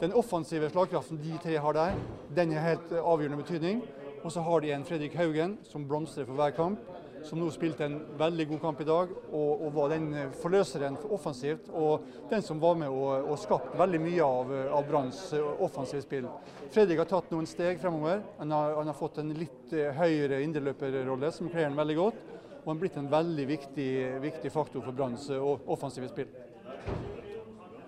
den 0.01 0.15
offensive 0.17 0.69
slagkraften 0.71 1.19
de 1.21 1.37
tre 1.43 1.57
har 1.63 1.77
der, 1.77 1.99
den 2.35 2.53
er 2.53 2.65
helt 2.65 2.91
avgjørende 2.99 3.43
betydning. 3.43 3.83
Og 4.21 4.31
så 4.31 4.43
har 4.45 4.61
de 4.61 4.73
en 4.75 4.83
Fredrik 4.85 5.15
Haugen 5.17 5.55
som 5.65 5.87
blomstrer 5.87 6.27
for 6.27 6.37
hver 6.37 6.53
kamp. 6.57 6.83
Som 7.25 7.37
nå 7.37 7.51
spilte 7.53 7.85
en 7.85 7.99
veldig 8.17 8.47
god 8.49 8.59
kamp 8.63 8.79
i 8.81 8.85
dag 8.87 9.11
og, 9.13 9.49
og 9.67 9.73
var 9.75 9.91
den 9.93 10.07
forløseren 10.41 10.97
offensivt. 11.13 11.69
Og 11.69 12.07
den 12.31 12.41
som 12.41 12.61
var 12.61 12.75
med 12.81 12.89
og, 12.89 13.29
og 13.29 13.39
skapte 13.39 13.77
veldig 13.77 14.01
mye 14.01 14.25
av, 14.25 14.53
av 14.79 14.89
Branns 14.89 15.21
offensive 15.61 16.01
spill. 16.01 16.27
Fredrik 16.73 17.03
har 17.03 17.09
tatt 17.11 17.29
noen 17.33 17.49
steg 17.49 17.79
fremover. 17.81 18.23
Han 18.41 18.53
har, 18.57 18.75
han 18.79 18.89
har 18.89 18.97
fått 18.97 19.21
en 19.21 19.33
litt 19.37 19.75
høyere 20.01 20.41
indreløperrolle 20.47 21.29
som 21.35 21.49
kler 21.53 21.69
ham 21.69 21.77
veldig 21.79 21.99
godt 22.01 22.29
og 22.61 22.67
han 22.69 22.77
er 22.77 22.81
blitt 22.83 22.97
en 22.99 23.09
veldig 23.09 23.45
viktig, 23.49 23.91
viktig 24.21 24.51
faktor 24.53 24.83
for 24.85 24.93
Branns 24.93 25.29
eh, 25.33 25.45
offensive 25.65 26.09
spill. 26.11 26.29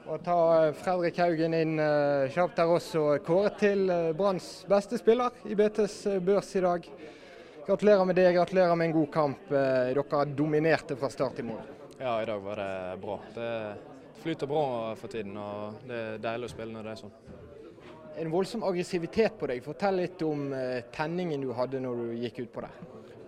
Og 0.04 0.20
ta 0.24 0.38
eh, 0.66 0.74
Fredrik 0.76 1.20
Haugen 1.22 1.54
inn 1.56 1.78
kjapt 2.34 2.58
der 2.60 2.72
også. 2.76 3.04
Kåret 3.24 3.56
til 3.62 3.92
Branns 4.18 4.48
beste 4.70 5.00
spiller 5.00 5.36
i 5.48 5.56
BTs 5.56 5.96
børs 6.26 6.50
i 6.60 6.64
dag. 6.66 6.90
Gratulerer 7.64 8.04
med 8.06 8.20
det, 8.20 8.26
gratulerer 8.36 8.76
med 8.76 8.90
en 8.90 8.98
god 8.98 9.12
kamp. 9.14 9.46
Dere 9.50 10.26
dominerte 10.36 10.98
fra 11.00 11.10
start 11.10 11.40
i 11.40 11.46
mål. 11.48 11.62
Ja, 12.00 12.18
i 12.22 12.28
dag 12.28 12.42
var 12.44 12.60
det 12.60 12.98
bra. 13.00 13.16
Det 13.36 13.52
flyter 14.24 14.52
bra 14.52 14.66
for 15.00 15.08
tiden, 15.08 15.38
og 15.40 15.86
det 15.88 16.02
er 16.02 16.20
deilig 16.26 16.50
å 16.50 16.52
spille 16.52 16.76
når 16.76 16.90
det 16.90 16.92
er 16.96 17.02
sånn. 17.06 17.16
En 18.20 18.34
voldsom 18.34 18.66
aggressivitet 18.68 19.40
på 19.40 19.48
deg. 19.50 19.64
Fortell 19.64 20.02
litt 20.02 20.22
om 20.28 20.52
tenningen 20.94 21.42
du 21.42 21.54
hadde 21.56 21.80
når 21.82 22.04
du 22.04 22.20
gikk 22.26 22.44
ut 22.44 22.52
på 22.58 22.66
det. 22.68 22.74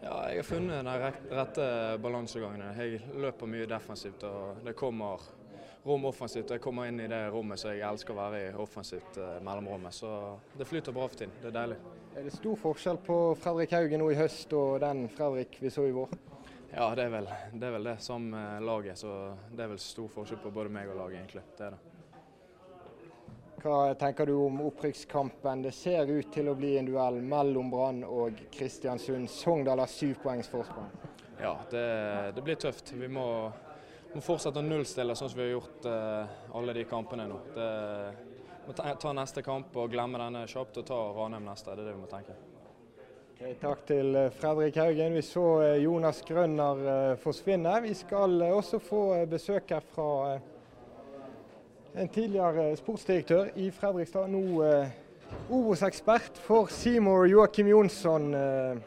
Ja, 0.05 0.19
jeg 0.29 0.43
har 0.43 0.45
funnet 0.45 0.83
den 0.83 1.39
rette 1.39 1.65
balansegangen. 2.03 2.67
Jeg 2.77 2.99
løper 3.17 3.49
mye 3.49 3.65
defensivt 3.65 4.27
og 4.27 4.59
det 4.67 4.75
kommer 4.77 5.23
rom 5.85 6.05
offensivt. 6.09 6.51
Jeg 6.55 6.61
kommer 6.63 6.89
inn 6.89 6.99
i 6.99 7.07
det 7.11 7.21
rommet 7.33 7.61
som 7.61 7.73
jeg 7.73 7.85
elsker 7.87 8.15
å 8.15 8.19
være 8.19 8.41
i, 8.41 8.51
offensivt 8.61 9.19
eh, 9.21 9.39
mellomrommet. 9.45 9.93
Så 9.93 10.11
det 10.57 10.67
flyter 10.69 10.95
bra 10.95 11.07
for 11.09 11.21
tiden. 11.21 11.35
Det 11.41 11.51
er 11.51 11.57
deilig. 11.59 11.79
Er 12.15 12.27
det 12.27 12.35
stor 12.35 12.61
forskjell 12.61 13.01
på 13.05 13.17
Fredrik 13.39 13.75
Haugen 13.75 14.01
nå 14.01 14.11
i 14.13 14.19
høst 14.19 14.53
og 14.55 14.79
den 14.83 15.05
Fredrik 15.13 15.59
vi 15.61 15.73
så 15.73 15.87
i 15.89 15.95
vår? 15.95 16.15
Ja, 16.75 16.89
det 16.97 17.05
er 17.07 17.11
vel 17.13 17.27
det, 17.53 17.65
er 17.67 17.75
vel 17.77 17.91
det 17.91 17.97
som 18.03 18.31
laget. 18.65 18.99
Så 18.99 19.11
det 19.51 19.65
er 19.65 19.75
vel 19.75 19.83
stor 19.83 20.09
forskjell 20.11 20.41
på 20.43 20.53
både 20.55 20.73
meg 20.73 20.89
og 20.91 20.99
laget, 21.03 21.21
egentlig. 21.21 21.45
Det 21.57 21.69
er 21.69 21.77
det. 21.77 21.83
Hva 23.65 23.95
tenker 23.97 24.29
du 24.29 24.35
om 24.43 24.59
opprykkskampen? 24.61 25.63
Det 25.65 25.71
ser 25.73 26.05
ut 26.05 26.27
til 26.29 26.51
å 26.51 26.53
bli 26.53 26.75
en 26.77 26.85
duell 26.85 27.15
mellom 27.25 27.71
Brann 27.73 28.03
og 28.05 28.43
Kristiansund. 28.53 29.25
Sogndal 29.31 29.81
har 29.81 29.89
syv 29.89 30.19
poengs 30.21 30.51
forsprang. 30.51 30.91
Ja, 31.39 31.55
det, 31.71 31.87
det, 32.35 32.43
blir 32.45 32.59
tøft. 32.61 32.91
Vi 32.93 33.09
må, 33.09 33.25
må 34.15 34.23
fortsette 34.23 34.61
å 34.61 34.65
nullstille 34.65 35.15
sånn 35.17 35.31
som 35.31 35.39
vi 35.39 35.45
har 35.45 35.53
gjort 35.57 35.87
uh, 35.91 36.55
alle 36.57 36.75
de 36.77 36.85
kampene 36.89 37.27
nå. 37.29 37.37
Det, 37.55 37.69
må 38.65 38.75
ta, 38.75 39.13
neste 39.13 39.43
kamp 39.45 39.75
og 39.77 39.91
glemme 39.93 40.21
denne 40.21 40.45
kjapt 40.49 40.81
og 40.81 40.87
ta 40.87 40.99
Ranheim 41.17 41.45
neste. 41.45 41.75
Det 41.75 41.83
er 41.83 41.89
det 41.89 41.95
vi 41.95 42.01
må 42.01 42.09
tenke. 42.09 42.37
Okay, 43.35 43.53
takk 43.59 43.81
til 43.85 44.15
eh, 44.15 44.31
Fredrik 44.31 44.77
Haugen. 44.79 45.13
Vi 45.13 45.21
så 45.27 45.45
eh, 45.65 45.81
Jonas 45.83 46.23
Grønner 46.25 47.17
forsvinne. 47.21 47.75
Vi 47.83 47.91
skal 47.99 48.39
også 48.47 48.79
få 48.79 49.01
besøk 49.29 49.75
her 49.75 49.83
fra 49.91 50.37
en 51.95 52.09
tidligere 52.09 52.75
sportsdirektør 52.75 53.53
i 53.55 53.69
Fredrikstad, 53.71 54.27
nå 54.27 54.63
eh, 54.65 54.95
Obos-ekspert 55.49 56.37
for 56.43 56.67
Seymour, 56.67 57.25
Joakim 57.29 57.69
Jonsson. 57.71 58.33
Eh, 58.35 58.77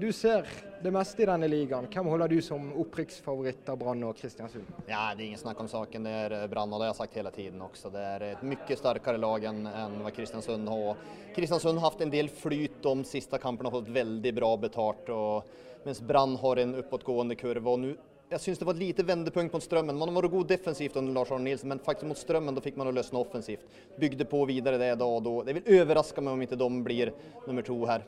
du 0.00 0.10
ser 0.12 0.48
det 0.82 0.90
meste 0.94 1.22
i 1.22 1.26
denne 1.28 1.48
ligaen. 1.48 1.88
Hvem 1.92 2.08
holder 2.08 2.32
du 2.32 2.40
som 2.42 2.70
opprykksfavoritt 2.80 3.68
av 3.68 3.78
Brann 3.80 4.04
og 4.08 4.16
Kristiansund? 4.16 4.68
Ja, 4.88 5.10
det 5.14 5.24
er 5.24 5.26
ingen 5.26 5.40
snakk 5.40 5.60
om 5.60 5.68
saken. 5.68 6.06
Det 6.08 6.12
er 6.24 6.34
Brann, 6.48 6.72
og 6.72 6.80
det 6.80 6.88
har 6.88 6.94
jeg 6.94 7.00
sagt 7.02 7.18
hele 7.20 7.32
tiden 7.34 7.64
også. 7.64 7.92
Det 7.92 8.04
er 8.14 8.26
et 8.30 8.44
mye 8.46 8.78
sterkere 8.80 9.20
lag 9.20 9.44
enn 9.50 9.66
hva 10.00 10.12
Kristiansund 10.16 10.70
har. 10.72 11.02
Kristiansund 11.36 11.80
har 11.80 11.90
hatt 11.90 12.04
en 12.06 12.12
del 12.12 12.30
flyt 12.32 12.80
de 12.86 12.94
siste 13.08 13.40
kampene, 13.42 13.68
har 13.68 13.80
fått 13.80 13.92
veldig 13.92 14.32
bra 14.40 14.54
betalt. 14.68 15.10
Og, 15.12 15.50
mens 15.84 16.00
Brann 16.04 16.38
har 16.40 16.62
en 16.62 16.78
oppadgående 16.80 17.36
kurve. 17.40 17.68
og 17.68 17.84
nu 17.84 17.92
jeg 18.30 18.38
syns 18.44 18.60
det 18.60 18.66
var 18.68 18.76
et 18.76 18.84
lite 18.84 19.02
vendepunkt 19.02 19.50
mot 19.56 19.64
Strømmen. 19.64 19.96
Man 19.98 20.12
vært 20.14 20.30
god 20.30 20.52
defensivt 20.52 20.94
under 21.00 21.16
Lars 21.16 21.32
Arne 21.34 21.48
Nilsen, 21.48 21.66
men 21.72 21.80
faktisk 21.82 22.06
mot 22.06 22.18
Strømmen 22.18 22.60
fikk 22.62 22.76
man 22.78 22.86
å 22.86 22.92
løsne 22.94 23.18
offensivt. 23.18 23.66
Bygde 23.98 24.22
på 24.30 24.44
videre 24.46 24.78
det 24.78 24.92
da 25.00 25.08
og 25.10 25.24
da. 25.26 25.32
Det 25.48 25.56
vil 25.56 25.80
overraske 25.80 26.22
meg 26.22 26.36
om 26.36 26.44
ikke 26.46 26.60
de 26.60 26.68
blir 26.86 27.10
nummer 27.48 27.66
to 27.66 27.80
her. 27.90 28.06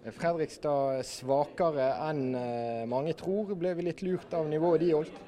Fredrikstad 0.00 1.04
svakere 1.04 1.90
enn 2.08 2.34
eh, 2.34 2.86
mange 2.88 3.12
tror. 3.18 3.52
Ble 3.58 3.74
vi 3.76 3.90
litt 3.90 4.00
lurt 4.02 4.32
av 4.32 4.48
nivået 4.48 4.80
de 4.80 4.94
holdt? 4.94 5.26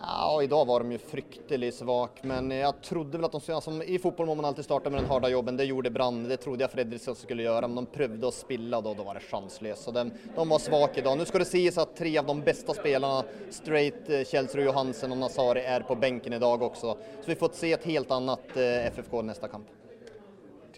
Ja, 0.00 0.42
dag 0.46 0.66
var 0.66 0.82
de 0.82 0.92
ju 0.92 0.98
fryktelig 0.98 1.72
svak, 1.74 2.20
men 2.22 2.52
jeg 2.54 2.74
trodde 2.86 3.18
vel 3.18 3.26
at 3.26 3.32
de, 3.34 3.40
altså, 3.54 3.72
i 3.82 3.98
fotball 3.98 4.28
må 4.30 4.36
man 4.38 4.46
alltid 4.46 4.66
starte 4.68 4.92
med 4.94 5.00
den 5.00 5.08
harde 5.10 5.30
jobben, 5.32 5.56
det 5.58 5.66
gjorde 5.66 5.90
Brann, 5.90 6.20
det 6.30 6.38
trodde 6.44 6.62
jeg 6.62 6.70
Fredrikstad 6.70 7.18
skulle 7.18 7.42
gjøre. 7.42 7.66
men 7.66 7.80
de 7.82 7.96
prøvde 7.96 8.28
å 8.28 8.34
spille, 8.34 8.78
og 8.78 8.86
da 8.86 9.06
var 9.08 9.18
det 9.18 9.24
sjanseløst. 9.26 9.90
De, 9.94 10.04
de 10.36 10.46
var 10.46 10.62
i 11.02 11.06
dag. 11.06 11.18
Nå 11.18 11.26
skal 11.26 11.42
det 11.42 11.50
sies 11.50 11.80
at 11.82 11.96
tre 11.98 12.14
av 12.18 12.30
de 12.30 12.38
beste 12.46 12.78
spillerne, 12.78 13.42
Straight, 13.54 14.06
Kjelsrud 14.30 14.68
Johansen 14.68 15.14
og 15.14 15.22
Nasari 15.24 15.66
er 15.66 15.86
på 15.86 15.98
benken 15.98 16.38
i 16.38 16.42
dag 16.42 16.62
også. 16.70 16.94
Så 17.18 17.34
vi 17.34 17.38
får 17.38 17.58
se 17.58 17.74
et 17.74 17.90
helt 17.90 18.14
annat 18.14 18.54
eh, 18.54 18.86
FFK 18.92 19.20
neste 19.26 19.50
kamp. 19.50 19.74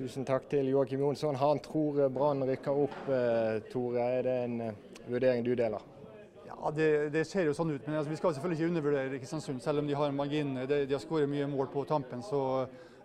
Tusen 0.00 0.24
takk 0.24 0.46
til 0.48 0.70
Joakim 0.70 1.02
Jonsson. 1.04 1.36
Han 1.36 1.58
tror 1.60 1.98
Brann 2.08 2.40
rykker 2.48 2.78
opp. 2.86 2.94
Eh, 3.12 3.58
Tore, 3.68 4.00
er 4.00 4.22
det 4.24 4.36
en 4.46 4.54
vurdering 5.12 5.44
du 5.44 5.50
deler? 5.52 5.82
Ja, 6.46 6.70
det, 6.72 6.86
det, 7.12 7.26
ser 7.28 7.44
jo 7.44 7.52
sånn 7.52 7.74
ut, 7.74 7.84
men 7.84 7.98
altså, 7.98 8.08
vi 8.08 8.16
skal 8.16 8.32
selvfølgelig 8.32 8.62
ikke 8.62 8.70
undervurdere 8.70 9.18
Kristiansund, 9.20 9.60
selv 9.60 9.82
om 9.82 9.90
de 9.90 9.98
har 10.00 10.14
margin. 10.16 10.54
De, 10.62 10.78
de 10.88 10.96
har 10.96 11.02
skåret 11.04 11.28
mye 11.28 11.50
mål 11.52 11.68
på 11.74 11.84
tampen. 11.84 12.24
så 12.24 12.40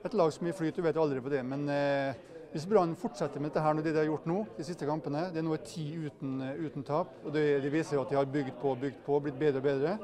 Et 0.08 0.16
lag 0.16 0.32
som 0.32 0.48
mye 0.48 0.56
flyt, 0.56 0.80
du 0.80 0.86
vet 0.86 1.02
aldri 1.02 1.20
på 1.20 1.34
det. 1.36 1.44
Men 1.44 1.68
eh, 1.68 2.16
hvis 2.54 2.70
Brann 2.72 2.96
fortsetter 2.96 3.44
med 3.44 3.52
dette 3.52 3.66
her, 3.66 3.76
det 3.84 3.92
de 3.92 4.00
har 4.00 4.08
gjort 4.14 4.32
nå, 4.32 4.40
de 4.56 4.70
siste 4.70 4.88
kampene, 4.88 5.28
det 5.36 5.44
er 5.44 5.48
nå 5.50 5.60
ti 5.68 5.90
uten, 6.00 6.38
uten, 6.64 6.88
tap. 6.88 7.12
og 7.26 7.36
det, 7.36 7.44
det, 7.66 7.74
viser 7.76 8.00
jo 8.00 8.06
at 8.06 8.16
de 8.16 8.22
har 8.22 8.32
bygd 8.38 8.56
på 8.62 8.72
og 8.72 8.80
bygd 8.86 9.04
på, 9.04 9.20
blitt 9.28 9.42
bedre 9.44 9.60
og 9.60 9.68
bedre. 9.68 9.98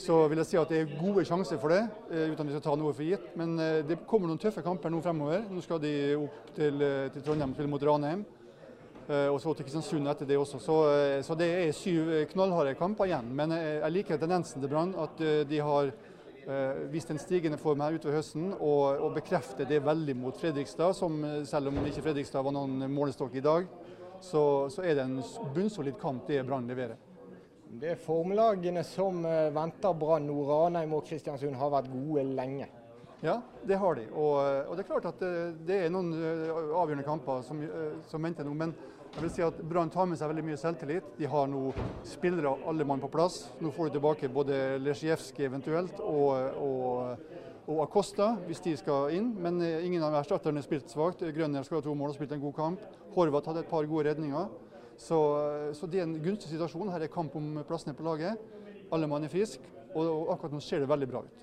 Så 0.00 0.16
vil 0.26 0.40
jeg 0.42 0.48
si 0.48 0.56
at 0.58 0.70
det 0.72 0.78
er 0.82 0.94
gode 0.98 1.22
sjanser 1.26 1.58
for 1.62 1.70
det, 1.70 1.84
eh, 2.10 2.30
uten 2.32 2.42
at 2.42 2.48
vi 2.48 2.54
skal 2.56 2.64
ta 2.64 2.72
noe 2.78 2.94
for 2.94 3.06
gitt. 3.06 3.28
Men 3.38 3.58
eh, 3.62 3.82
det 3.86 4.00
kommer 4.10 4.26
noen 4.26 4.40
tøffe 4.42 4.64
kamper 4.64 4.90
nå 4.90 4.98
fremover. 5.04 5.44
Nå 5.50 5.62
skal 5.62 5.78
de 5.82 5.92
opp 6.18 6.50
til, 6.56 6.82
eh, 6.82 7.10
til 7.14 7.22
Trondheim 7.22 7.52
og 7.52 7.58
spille 7.58 7.70
mot 7.70 7.86
Ranheim. 7.90 8.24
Og 9.04 9.36
så 9.36 9.52
til 9.52 9.66
Kristiansund 9.66 10.08
etter 10.08 10.24
det 10.24 10.38
også. 10.40 10.56
Så, 10.64 10.74
så, 11.20 11.34
det 11.36 11.50
er 11.52 11.74
syv 11.76 12.06
knallharde 12.30 12.72
kamper 12.78 13.04
igjen. 13.04 13.26
Men 13.36 13.52
jeg 13.52 13.92
liker 13.92 14.16
tendensen 14.16 14.62
til 14.62 14.70
Brann, 14.72 14.94
at 14.96 15.20
de 15.44 15.58
har 15.60 15.90
vist 16.88 17.12
en 17.12 17.20
stigende 17.20 17.58
form 17.60 17.84
her 17.84 17.98
utover 17.98 18.16
høsten. 18.16 18.54
Og, 18.54 19.02
og 19.04 19.12
bekrefter 19.18 19.68
det 19.68 19.84
veldig 19.84 20.16
mot 20.16 20.40
Fredrikstad, 20.40 20.96
som 20.96 21.20
selv 21.44 21.68
om 21.68 21.84
ikke 21.84 22.06
Fredrikstad 22.06 22.48
var 22.48 22.56
noen 22.56 22.88
målestokk 22.96 23.36
i 23.36 23.44
dag, 23.44 23.68
så, 24.24 24.70
så 24.72 24.88
er 24.88 24.96
det 24.96 25.04
en 25.04 25.18
bunnsolid 25.52 26.00
kamp 26.00 26.24
det 26.24 26.40
Brann 26.48 26.72
leverer. 26.72 26.96
Det 27.74 27.90
er 27.90 27.98
formlagene 27.98 28.84
som 28.86 29.24
venter 29.24 29.94
Brann 29.98 30.28
nå. 30.28 30.38
Ranheim 30.46 30.94
og 30.94 31.06
Kristiansund 31.08 31.56
har 31.58 31.72
vært 31.74 31.90
gode 31.90 32.22
lenge. 32.36 32.68
Ja, 33.24 33.40
det 33.64 33.78
har 33.80 33.94
de. 33.94 34.02
Og, 34.12 34.34
og 34.68 34.76
det 34.76 34.84
er 34.84 34.88
klart 34.90 35.06
at 35.08 35.22
det, 35.22 35.30
det 35.64 35.78
er 35.86 35.92
noen 35.92 36.10
eh, 36.12 36.50
avgjørende 36.52 37.06
kamper 37.06 37.40
som, 37.46 37.62
eh, 37.64 37.94
som 38.10 38.20
venter 38.20 38.44
nå. 38.44 38.52
Men 38.60 38.74
jeg 39.14 39.22
vil 39.22 39.32
si 39.32 39.44
at 39.46 39.62
Brann 39.64 39.92
tar 39.92 40.10
med 40.10 40.20
seg 40.20 40.28
veldig 40.28 40.44
mye 40.44 40.58
selvtillit. 40.60 41.06
De 41.16 41.30
har 41.32 41.48
nå 41.48 41.70
spillere 42.04 42.52
alle 42.68 42.84
mann 42.84 43.00
på 43.00 43.08
plass. 43.08 43.38
Nå 43.64 43.72
får 43.72 43.88
de 43.88 43.96
tilbake 43.96 44.28
både 44.28 44.58
Lesjevskij 44.82 45.48
eventuelt 45.48 46.02
og, 46.04 46.58
og, 46.60 47.32
og 47.64 47.80
Acosta 47.86 48.34
hvis 48.44 48.60
de 48.66 48.76
skal 48.82 49.16
inn. 49.16 49.32
Men 49.40 49.62
eh, 49.64 49.86
ingen 49.88 50.04
av 50.04 50.18
erstatterne 50.20 50.60
har 50.60 50.68
spilt 50.68 50.92
svakt. 50.92 51.24
Grønner 51.24 51.64
skal 51.64 51.80
ha 51.80 51.86
to 51.88 51.96
mål 51.96 52.12
og 52.12 52.18
spilt 52.18 52.36
en 52.36 52.44
god 52.44 52.58
kamp. 52.60 52.84
Horvath 53.16 53.48
hadde 53.48 53.64
et 53.64 53.72
par 53.72 53.88
gode 53.88 54.10
redninger. 54.10 54.52
Så, 54.98 55.18
så 55.74 55.88
det 55.90 56.00
er 56.00 56.06
en 56.08 56.20
gunstig 56.22 56.52
situasjon. 56.52 56.92
Her 56.92 57.04
er 57.04 57.12
kamp 57.12 57.34
om 57.38 57.58
plassene 57.68 57.96
på 57.96 58.06
laget. 58.06 58.38
Alle 58.92 59.08
mann 59.10 59.26
er 59.26 59.32
friske. 59.32 59.72
Og, 59.94 60.06
og 60.06 60.30
akkurat 60.34 60.54
nå 60.54 60.60
ser 60.62 60.82
det 60.82 60.90
veldig 60.90 61.08
bra 61.10 61.22
ut. 61.22 61.42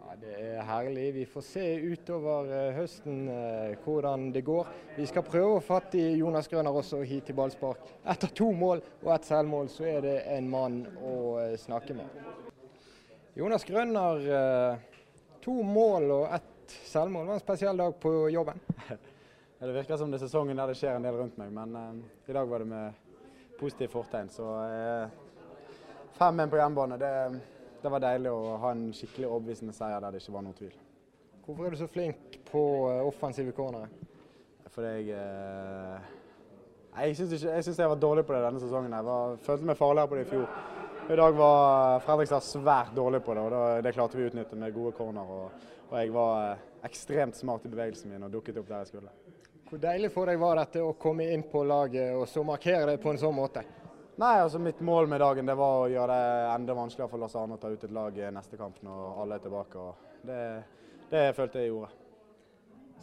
Ja, 0.00 0.16
det 0.20 0.34
er 0.34 0.62
herlig. 0.66 1.06
Vi 1.14 1.24
får 1.28 1.44
se 1.44 1.64
utover 1.92 2.48
eh, 2.56 2.70
høsten 2.74 3.28
eh, 3.30 3.74
hvordan 3.84 4.30
det 4.34 4.42
går. 4.46 4.70
Vi 4.96 5.08
skal 5.08 5.26
prøve 5.26 5.58
å 5.58 5.64
fatte 5.64 6.00
Jonas 6.18 6.48
Grønner 6.50 6.76
også 6.80 7.02
hit 7.06 7.28
til 7.28 7.36
ballspark. 7.38 7.84
Etter 8.08 8.32
to 8.36 8.48
mål 8.56 8.82
og 9.04 9.12
ett 9.14 9.28
selvmål, 9.28 9.70
så 9.72 9.86
er 9.92 10.00
det 10.06 10.16
en 10.32 10.48
mann 10.50 10.82
å 11.04 11.14
eh, 11.44 11.54
snakke 11.60 11.96
med. 12.00 12.20
Jonas 13.38 13.64
Grønner, 13.68 14.26
eh, 14.40 15.06
to 15.44 15.60
mål 15.62 16.10
og 16.16 16.34
ett 16.40 16.76
selvmål. 16.88 17.24
Det 17.24 17.34
var 17.34 17.38
en 17.38 17.46
spesiell 17.46 17.84
dag 17.84 17.96
på 18.02 18.16
jobben. 18.34 18.60
Det 19.60 19.72
virker 19.72 19.96
som 20.00 20.08
det 20.08 20.16
er 20.16 20.22
sesongen 20.24 20.56
der 20.56 20.70
det 20.70 20.78
skjer 20.80 20.94
en 20.96 21.04
del 21.04 21.18
rundt 21.20 21.34
meg, 21.36 21.50
men 21.52 21.74
eh, 21.76 21.96
i 22.32 22.32
dag 22.32 22.48
var 22.48 22.62
det 22.62 22.68
med 22.70 23.56
positivt 23.58 23.92
fortegn. 23.92 24.30
Så 24.32 24.46
eh, 24.64 25.10
5-1 26.16 26.48
på 26.48 26.56
hjemmebane, 26.56 26.96
det, 27.00 27.10
det 27.82 27.92
var 27.92 28.00
deilig 28.00 28.32
å 28.32 28.54
ha 28.62 28.70
en 28.72 28.86
skikkelig 28.96 29.28
overbevisende 29.28 29.76
seier 29.76 30.00
der 30.00 30.16
det 30.16 30.22
ikke 30.22 30.32
var 30.38 30.46
noen 30.46 30.56
tvil. 30.56 30.72
Hvorfor 31.44 31.68
er 31.68 31.76
du 31.76 31.80
så 31.82 31.90
flink 31.92 32.40
på 32.48 32.62
eh, 32.88 33.02
offensive 33.04 33.52
cornere? 33.52 33.92
Fordi 34.72 34.94
jeg 35.10 35.20
eh, 35.20 36.10
jeg 36.96 37.20
syns 37.20 37.44
jeg 37.44 37.76
jeg 37.84 37.92
var 37.92 38.00
dårlig 38.00 38.24
på 38.24 38.32
det 38.34 38.42
denne 38.46 38.64
sesongen. 38.64 38.96
Jeg 38.96 39.10
var, 39.12 39.36
følte 39.44 39.68
meg 39.68 39.78
farligere 39.78 40.08
på 40.08 40.16
det 40.18 40.24
i 40.24 40.30
fjor. 40.32 40.48
I 41.10 41.20
dag 41.20 41.36
var 41.36 42.00
Fredrikstad 42.06 42.48
svært 42.48 42.96
dårlig 42.96 43.20
på 43.26 43.36
det, 43.36 43.44
og 43.44 43.84
det 43.84 43.92
klarte 43.92 44.16
vi 44.16 44.24
å 44.24 44.32
utnytte 44.32 44.56
med 44.56 44.72
gode 44.72 44.96
corner. 44.96 45.36
Og, 45.36 45.70
og 45.90 45.96
jeg 46.00 46.16
var 46.16 46.46
eh, 46.48 46.68
ekstremt 46.88 47.36
smart 47.36 47.68
i 47.68 47.72
bevegelsen 47.76 48.08
min 48.08 48.24
og 48.24 48.32
dukket 48.32 48.62
opp 48.62 48.72
der 48.72 48.86
jeg 48.86 48.94
skulle. 48.94 49.19
Hvor 49.70 49.78
deilig 49.78 50.08
for 50.10 50.26
deg 50.26 50.38
var 50.42 50.58
dette 50.58 50.80
å 50.82 50.96
komme 50.98 51.28
inn 51.30 51.44
på 51.46 51.60
laget 51.62 52.16
og 52.18 52.24
så 52.26 52.42
markere 52.42 52.88
det 52.88 52.96
på 52.98 53.12
en 53.12 53.20
sånn 53.22 53.36
måte? 53.36 53.62
Nei, 54.18 54.32
altså 54.42 54.58
Mitt 54.58 54.80
mål 54.82 55.06
med 55.06 55.22
dagen 55.22 55.46
det 55.46 55.54
var 55.54 55.84
å 55.84 55.90
gjøre 55.92 56.16
det 56.18 56.48
enda 56.56 56.74
vanskeligere 56.74 57.12
for 57.12 57.22
Lars 57.22 57.36
Arne 57.38 57.54
å 57.54 57.60
ta 57.62 57.70
ut 57.70 57.84
et 57.86 57.94
lag 57.94 58.18
i 58.18 58.32
neste 58.34 58.58
kamp 58.58 58.80
når 58.82 59.20
alle 59.22 59.38
er 59.38 59.44
tilbake. 59.44 59.84
og 59.84 60.26
Det, 60.26 60.40
det 61.12 61.22
følte 61.38 61.62
jeg 61.62 61.70
gjorde. 61.70 61.92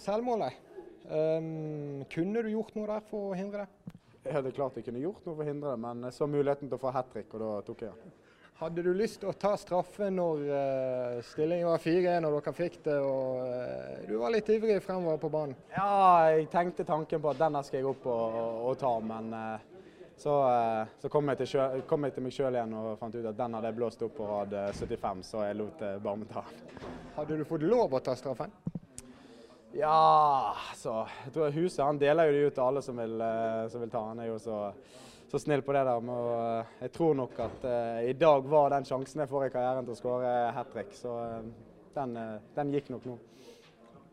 Selvmålet. 0.04 0.60
Um, 1.08 2.04
kunne 2.12 2.44
du 2.44 2.52
gjort 2.52 2.76
noe 2.76 2.92
der 2.92 3.08
for 3.14 3.30
å 3.30 3.40
hindre 3.40 3.64
det? 3.64 3.96
Det 4.28 4.36
er 4.36 4.60
klart 4.60 4.76
jeg 4.76 4.90
kunne 4.90 5.06
gjort 5.06 5.24
noe 5.24 5.38
for 5.38 5.46
å 5.46 5.48
hindre 5.48 5.72
det, 5.72 5.82
men 5.88 6.04
jeg 6.10 6.18
så 6.20 6.28
muligheten 6.28 6.68
til 6.68 6.76
å 6.76 6.84
få 6.84 6.92
hat 6.92 7.08
trick, 7.16 7.32
og 7.32 7.46
da 7.46 7.54
tok 7.64 7.88
jeg 7.88 7.96
den. 7.96 8.16
Hadde 8.58 8.82
du 8.82 8.90
lyst 8.98 9.20
til 9.22 9.30
å 9.30 9.36
ta 9.38 9.52
straffe 9.54 10.08
når 10.10 10.40
uh, 10.50 11.18
stillingen 11.30 11.68
var 11.70 11.82
4-1 11.84 12.26
og 12.26 12.38
dere 12.40 12.54
fikk 12.58 12.80
det, 12.88 12.96
og 13.06 13.44
uh, 13.46 14.00
du 14.10 14.16
var 14.18 14.34
litt 14.34 14.50
ivrig 14.50 14.80
fremover 14.82 15.20
på 15.22 15.30
banen? 15.30 15.54
Ja, 15.76 16.32
jeg 16.34 16.48
tenkte 16.50 16.88
tanken 16.88 17.22
på 17.22 17.30
at 17.30 17.38
denne 17.38 17.62
skal 17.68 17.84
jeg 17.84 17.90
opp 17.92 18.08
og, 18.10 18.40
og, 18.64 18.74
ta, 18.82 18.96
men 19.12 19.30
uh, 19.30 19.78
så, 20.18 20.34
så 20.98 21.14
kom, 21.14 21.30
jeg 21.36 21.52
sjø, 21.52 21.68
kom 21.86 22.10
jeg 22.10 22.16
til 22.16 22.26
meg 22.26 22.34
sjøl 22.34 22.58
igjen 22.58 22.74
og 22.80 22.96
fant 22.98 23.14
ut 23.14 23.30
at 23.30 23.38
den 23.38 23.60
hadde 23.60 23.70
jeg 23.70 23.78
blåst 23.78 24.02
opp 24.08 24.16
på 24.18 24.26
rad 24.26 24.56
eh, 24.58 24.72
75, 24.74 25.22
så 25.28 25.44
jeg 25.46 25.60
lot 25.60 25.84
Barmen 26.02 26.32
ta 26.32 26.42
den. 26.48 26.88
Hadde 27.20 27.38
du 27.38 27.44
fått 27.46 27.62
lov 27.62 27.94
å 27.94 28.02
ta 28.02 28.18
straffen? 28.18 28.56
Ja, 29.78 30.56
så 30.74 31.04
jeg 31.28 31.36
tror 31.36 31.54
Huset 31.54 31.84
han 31.86 32.02
deler 32.02 32.32
jo 32.32 32.34
det 32.34 32.48
ut 32.48 32.58
til 32.58 32.66
alle 32.66 32.82
som 32.82 32.98
vil, 32.98 33.22
som 33.70 33.86
vil 33.86 33.94
ta. 33.94 34.02
den. 34.10 34.24
Jeg 34.26 34.34
jo 34.34 34.58
så, 35.32 35.40
snill 35.40 35.62
på 35.62 35.74
det 35.74 35.84
der. 35.84 36.02
Men 36.02 36.60
eh, 36.60 36.76
jeg 36.86 36.92
tror 36.96 37.16
nok 37.16 37.40
at 37.40 37.66
eh, 37.68 38.10
i 38.10 38.14
dag 38.14 38.46
var 38.48 38.70
den 38.72 38.86
sjansen 38.88 39.24
jeg 39.24 39.32
får 39.32 39.48
i 39.48 39.54
karrieren 39.54 39.88
til 39.88 39.96
å 39.96 40.00
skåre 40.00 40.36
hat 40.56 40.70
trick. 40.74 40.94
Så 40.96 41.16
eh, 41.24 41.50
den, 41.98 42.14
den 42.56 42.76
gikk 42.76 42.92
nok 42.94 43.08
nå. 43.10 43.18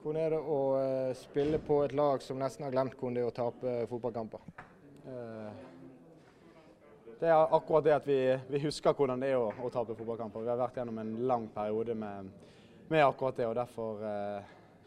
Hvordan 0.03 0.20
er 0.20 0.35
det 0.35 0.40
å 0.53 0.59
spille 1.16 1.59
på 1.64 1.79
et 1.87 1.94
lag 1.96 2.20
som 2.20 2.37
nesten 2.37 2.66
har 2.66 2.74
glemt 2.74 2.96
hvordan 2.98 3.14
det 3.16 3.22
er 3.22 3.31
å 3.31 3.33
tape 3.33 3.77
fotballkamper? 3.88 4.42
Det 7.22 7.31
er 7.31 7.55
akkurat 7.57 7.87
det 7.87 7.94
at 7.94 8.09
vi, 8.09 8.18
vi 8.50 8.61
husker 8.66 8.92
hvordan 8.92 9.24
det 9.24 9.31
er 9.33 9.40
å, 9.40 9.46
å 9.48 9.70
tape 9.72 9.96
fotballkamper. 9.96 10.44
Vi 10.44 10.53
har 10.53 10.61
vært 10.61 10.77
gjennom 10.77 11.00
en 11.00 11.14
lang 11.24 11.46
periode 11.55 11.96
med, 11.96 12.29
med 12.92 13.05
akkurat 13.07 13.40
det. 13.40 13.48
og 13.48 13.57
derfor, 13.57 14.05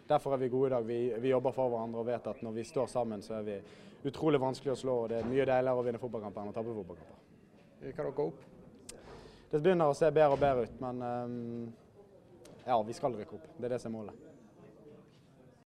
derfor 0.05 0.37
er 0.37 0.43
vi 0.43 0.51
gode 0.53 0.69
i 0.69 0.75
dag. 0.75 0.85
Vi, 0.85 0.99
vi 1.17 1.33
jobber 1.33 1.57
for 1.57 1.73
hverandre 1.73 2.03
og 2.03 2.09
vet 2.11 2.29
at 2.35 2.45
når 2.45 2.59
vi 2.59 2.69
står 2.69 2.93
sammen, 2.93 3.25
så 3.25 3.39
er 3.39 3.49
vi 3.49 3.57
utrolig 4.05 4.39
vanskelig 4.41 4.73
å 4.73 4.79
slå. 4.79 4.99
og 5.03 5.09
Det 5.09 5.21
er 5.21 5.29
mye 5.29 5.45
deiligere 5.45 5.79
å 5.79 5.85
vinne 5.85 6.01
fotballkamper 6.01 6.43
enn 6.43 6.53
å 6.53 6.55
tape 6.55 6.75
fotballkamper. 6.75 7.25
Kan 7.95 8.09
dere 8.09 8.27
opp? 8.27 8.45
Det 9.51 9.61
begynner 9.63 9.87
å 9.89 9.95
se 9.95 10.09
bedre 10.11 10.35
og 10.35 10.41
bedre 10.41 10.67
ut, 10.67 10.79
men 10.83 11.03
um, 11.03 11.67
ja, 12.65 12.81
vi 12.83 12.95
skal 12.97 13.15
rykke 13.15 13.37
opp. 13.37 13.45
Det 13.57 13.69
er 13.69 13.77
det 13.77 13.81
som 13.81 13.93
er 13.93 13.97
målet. 14.01 14.26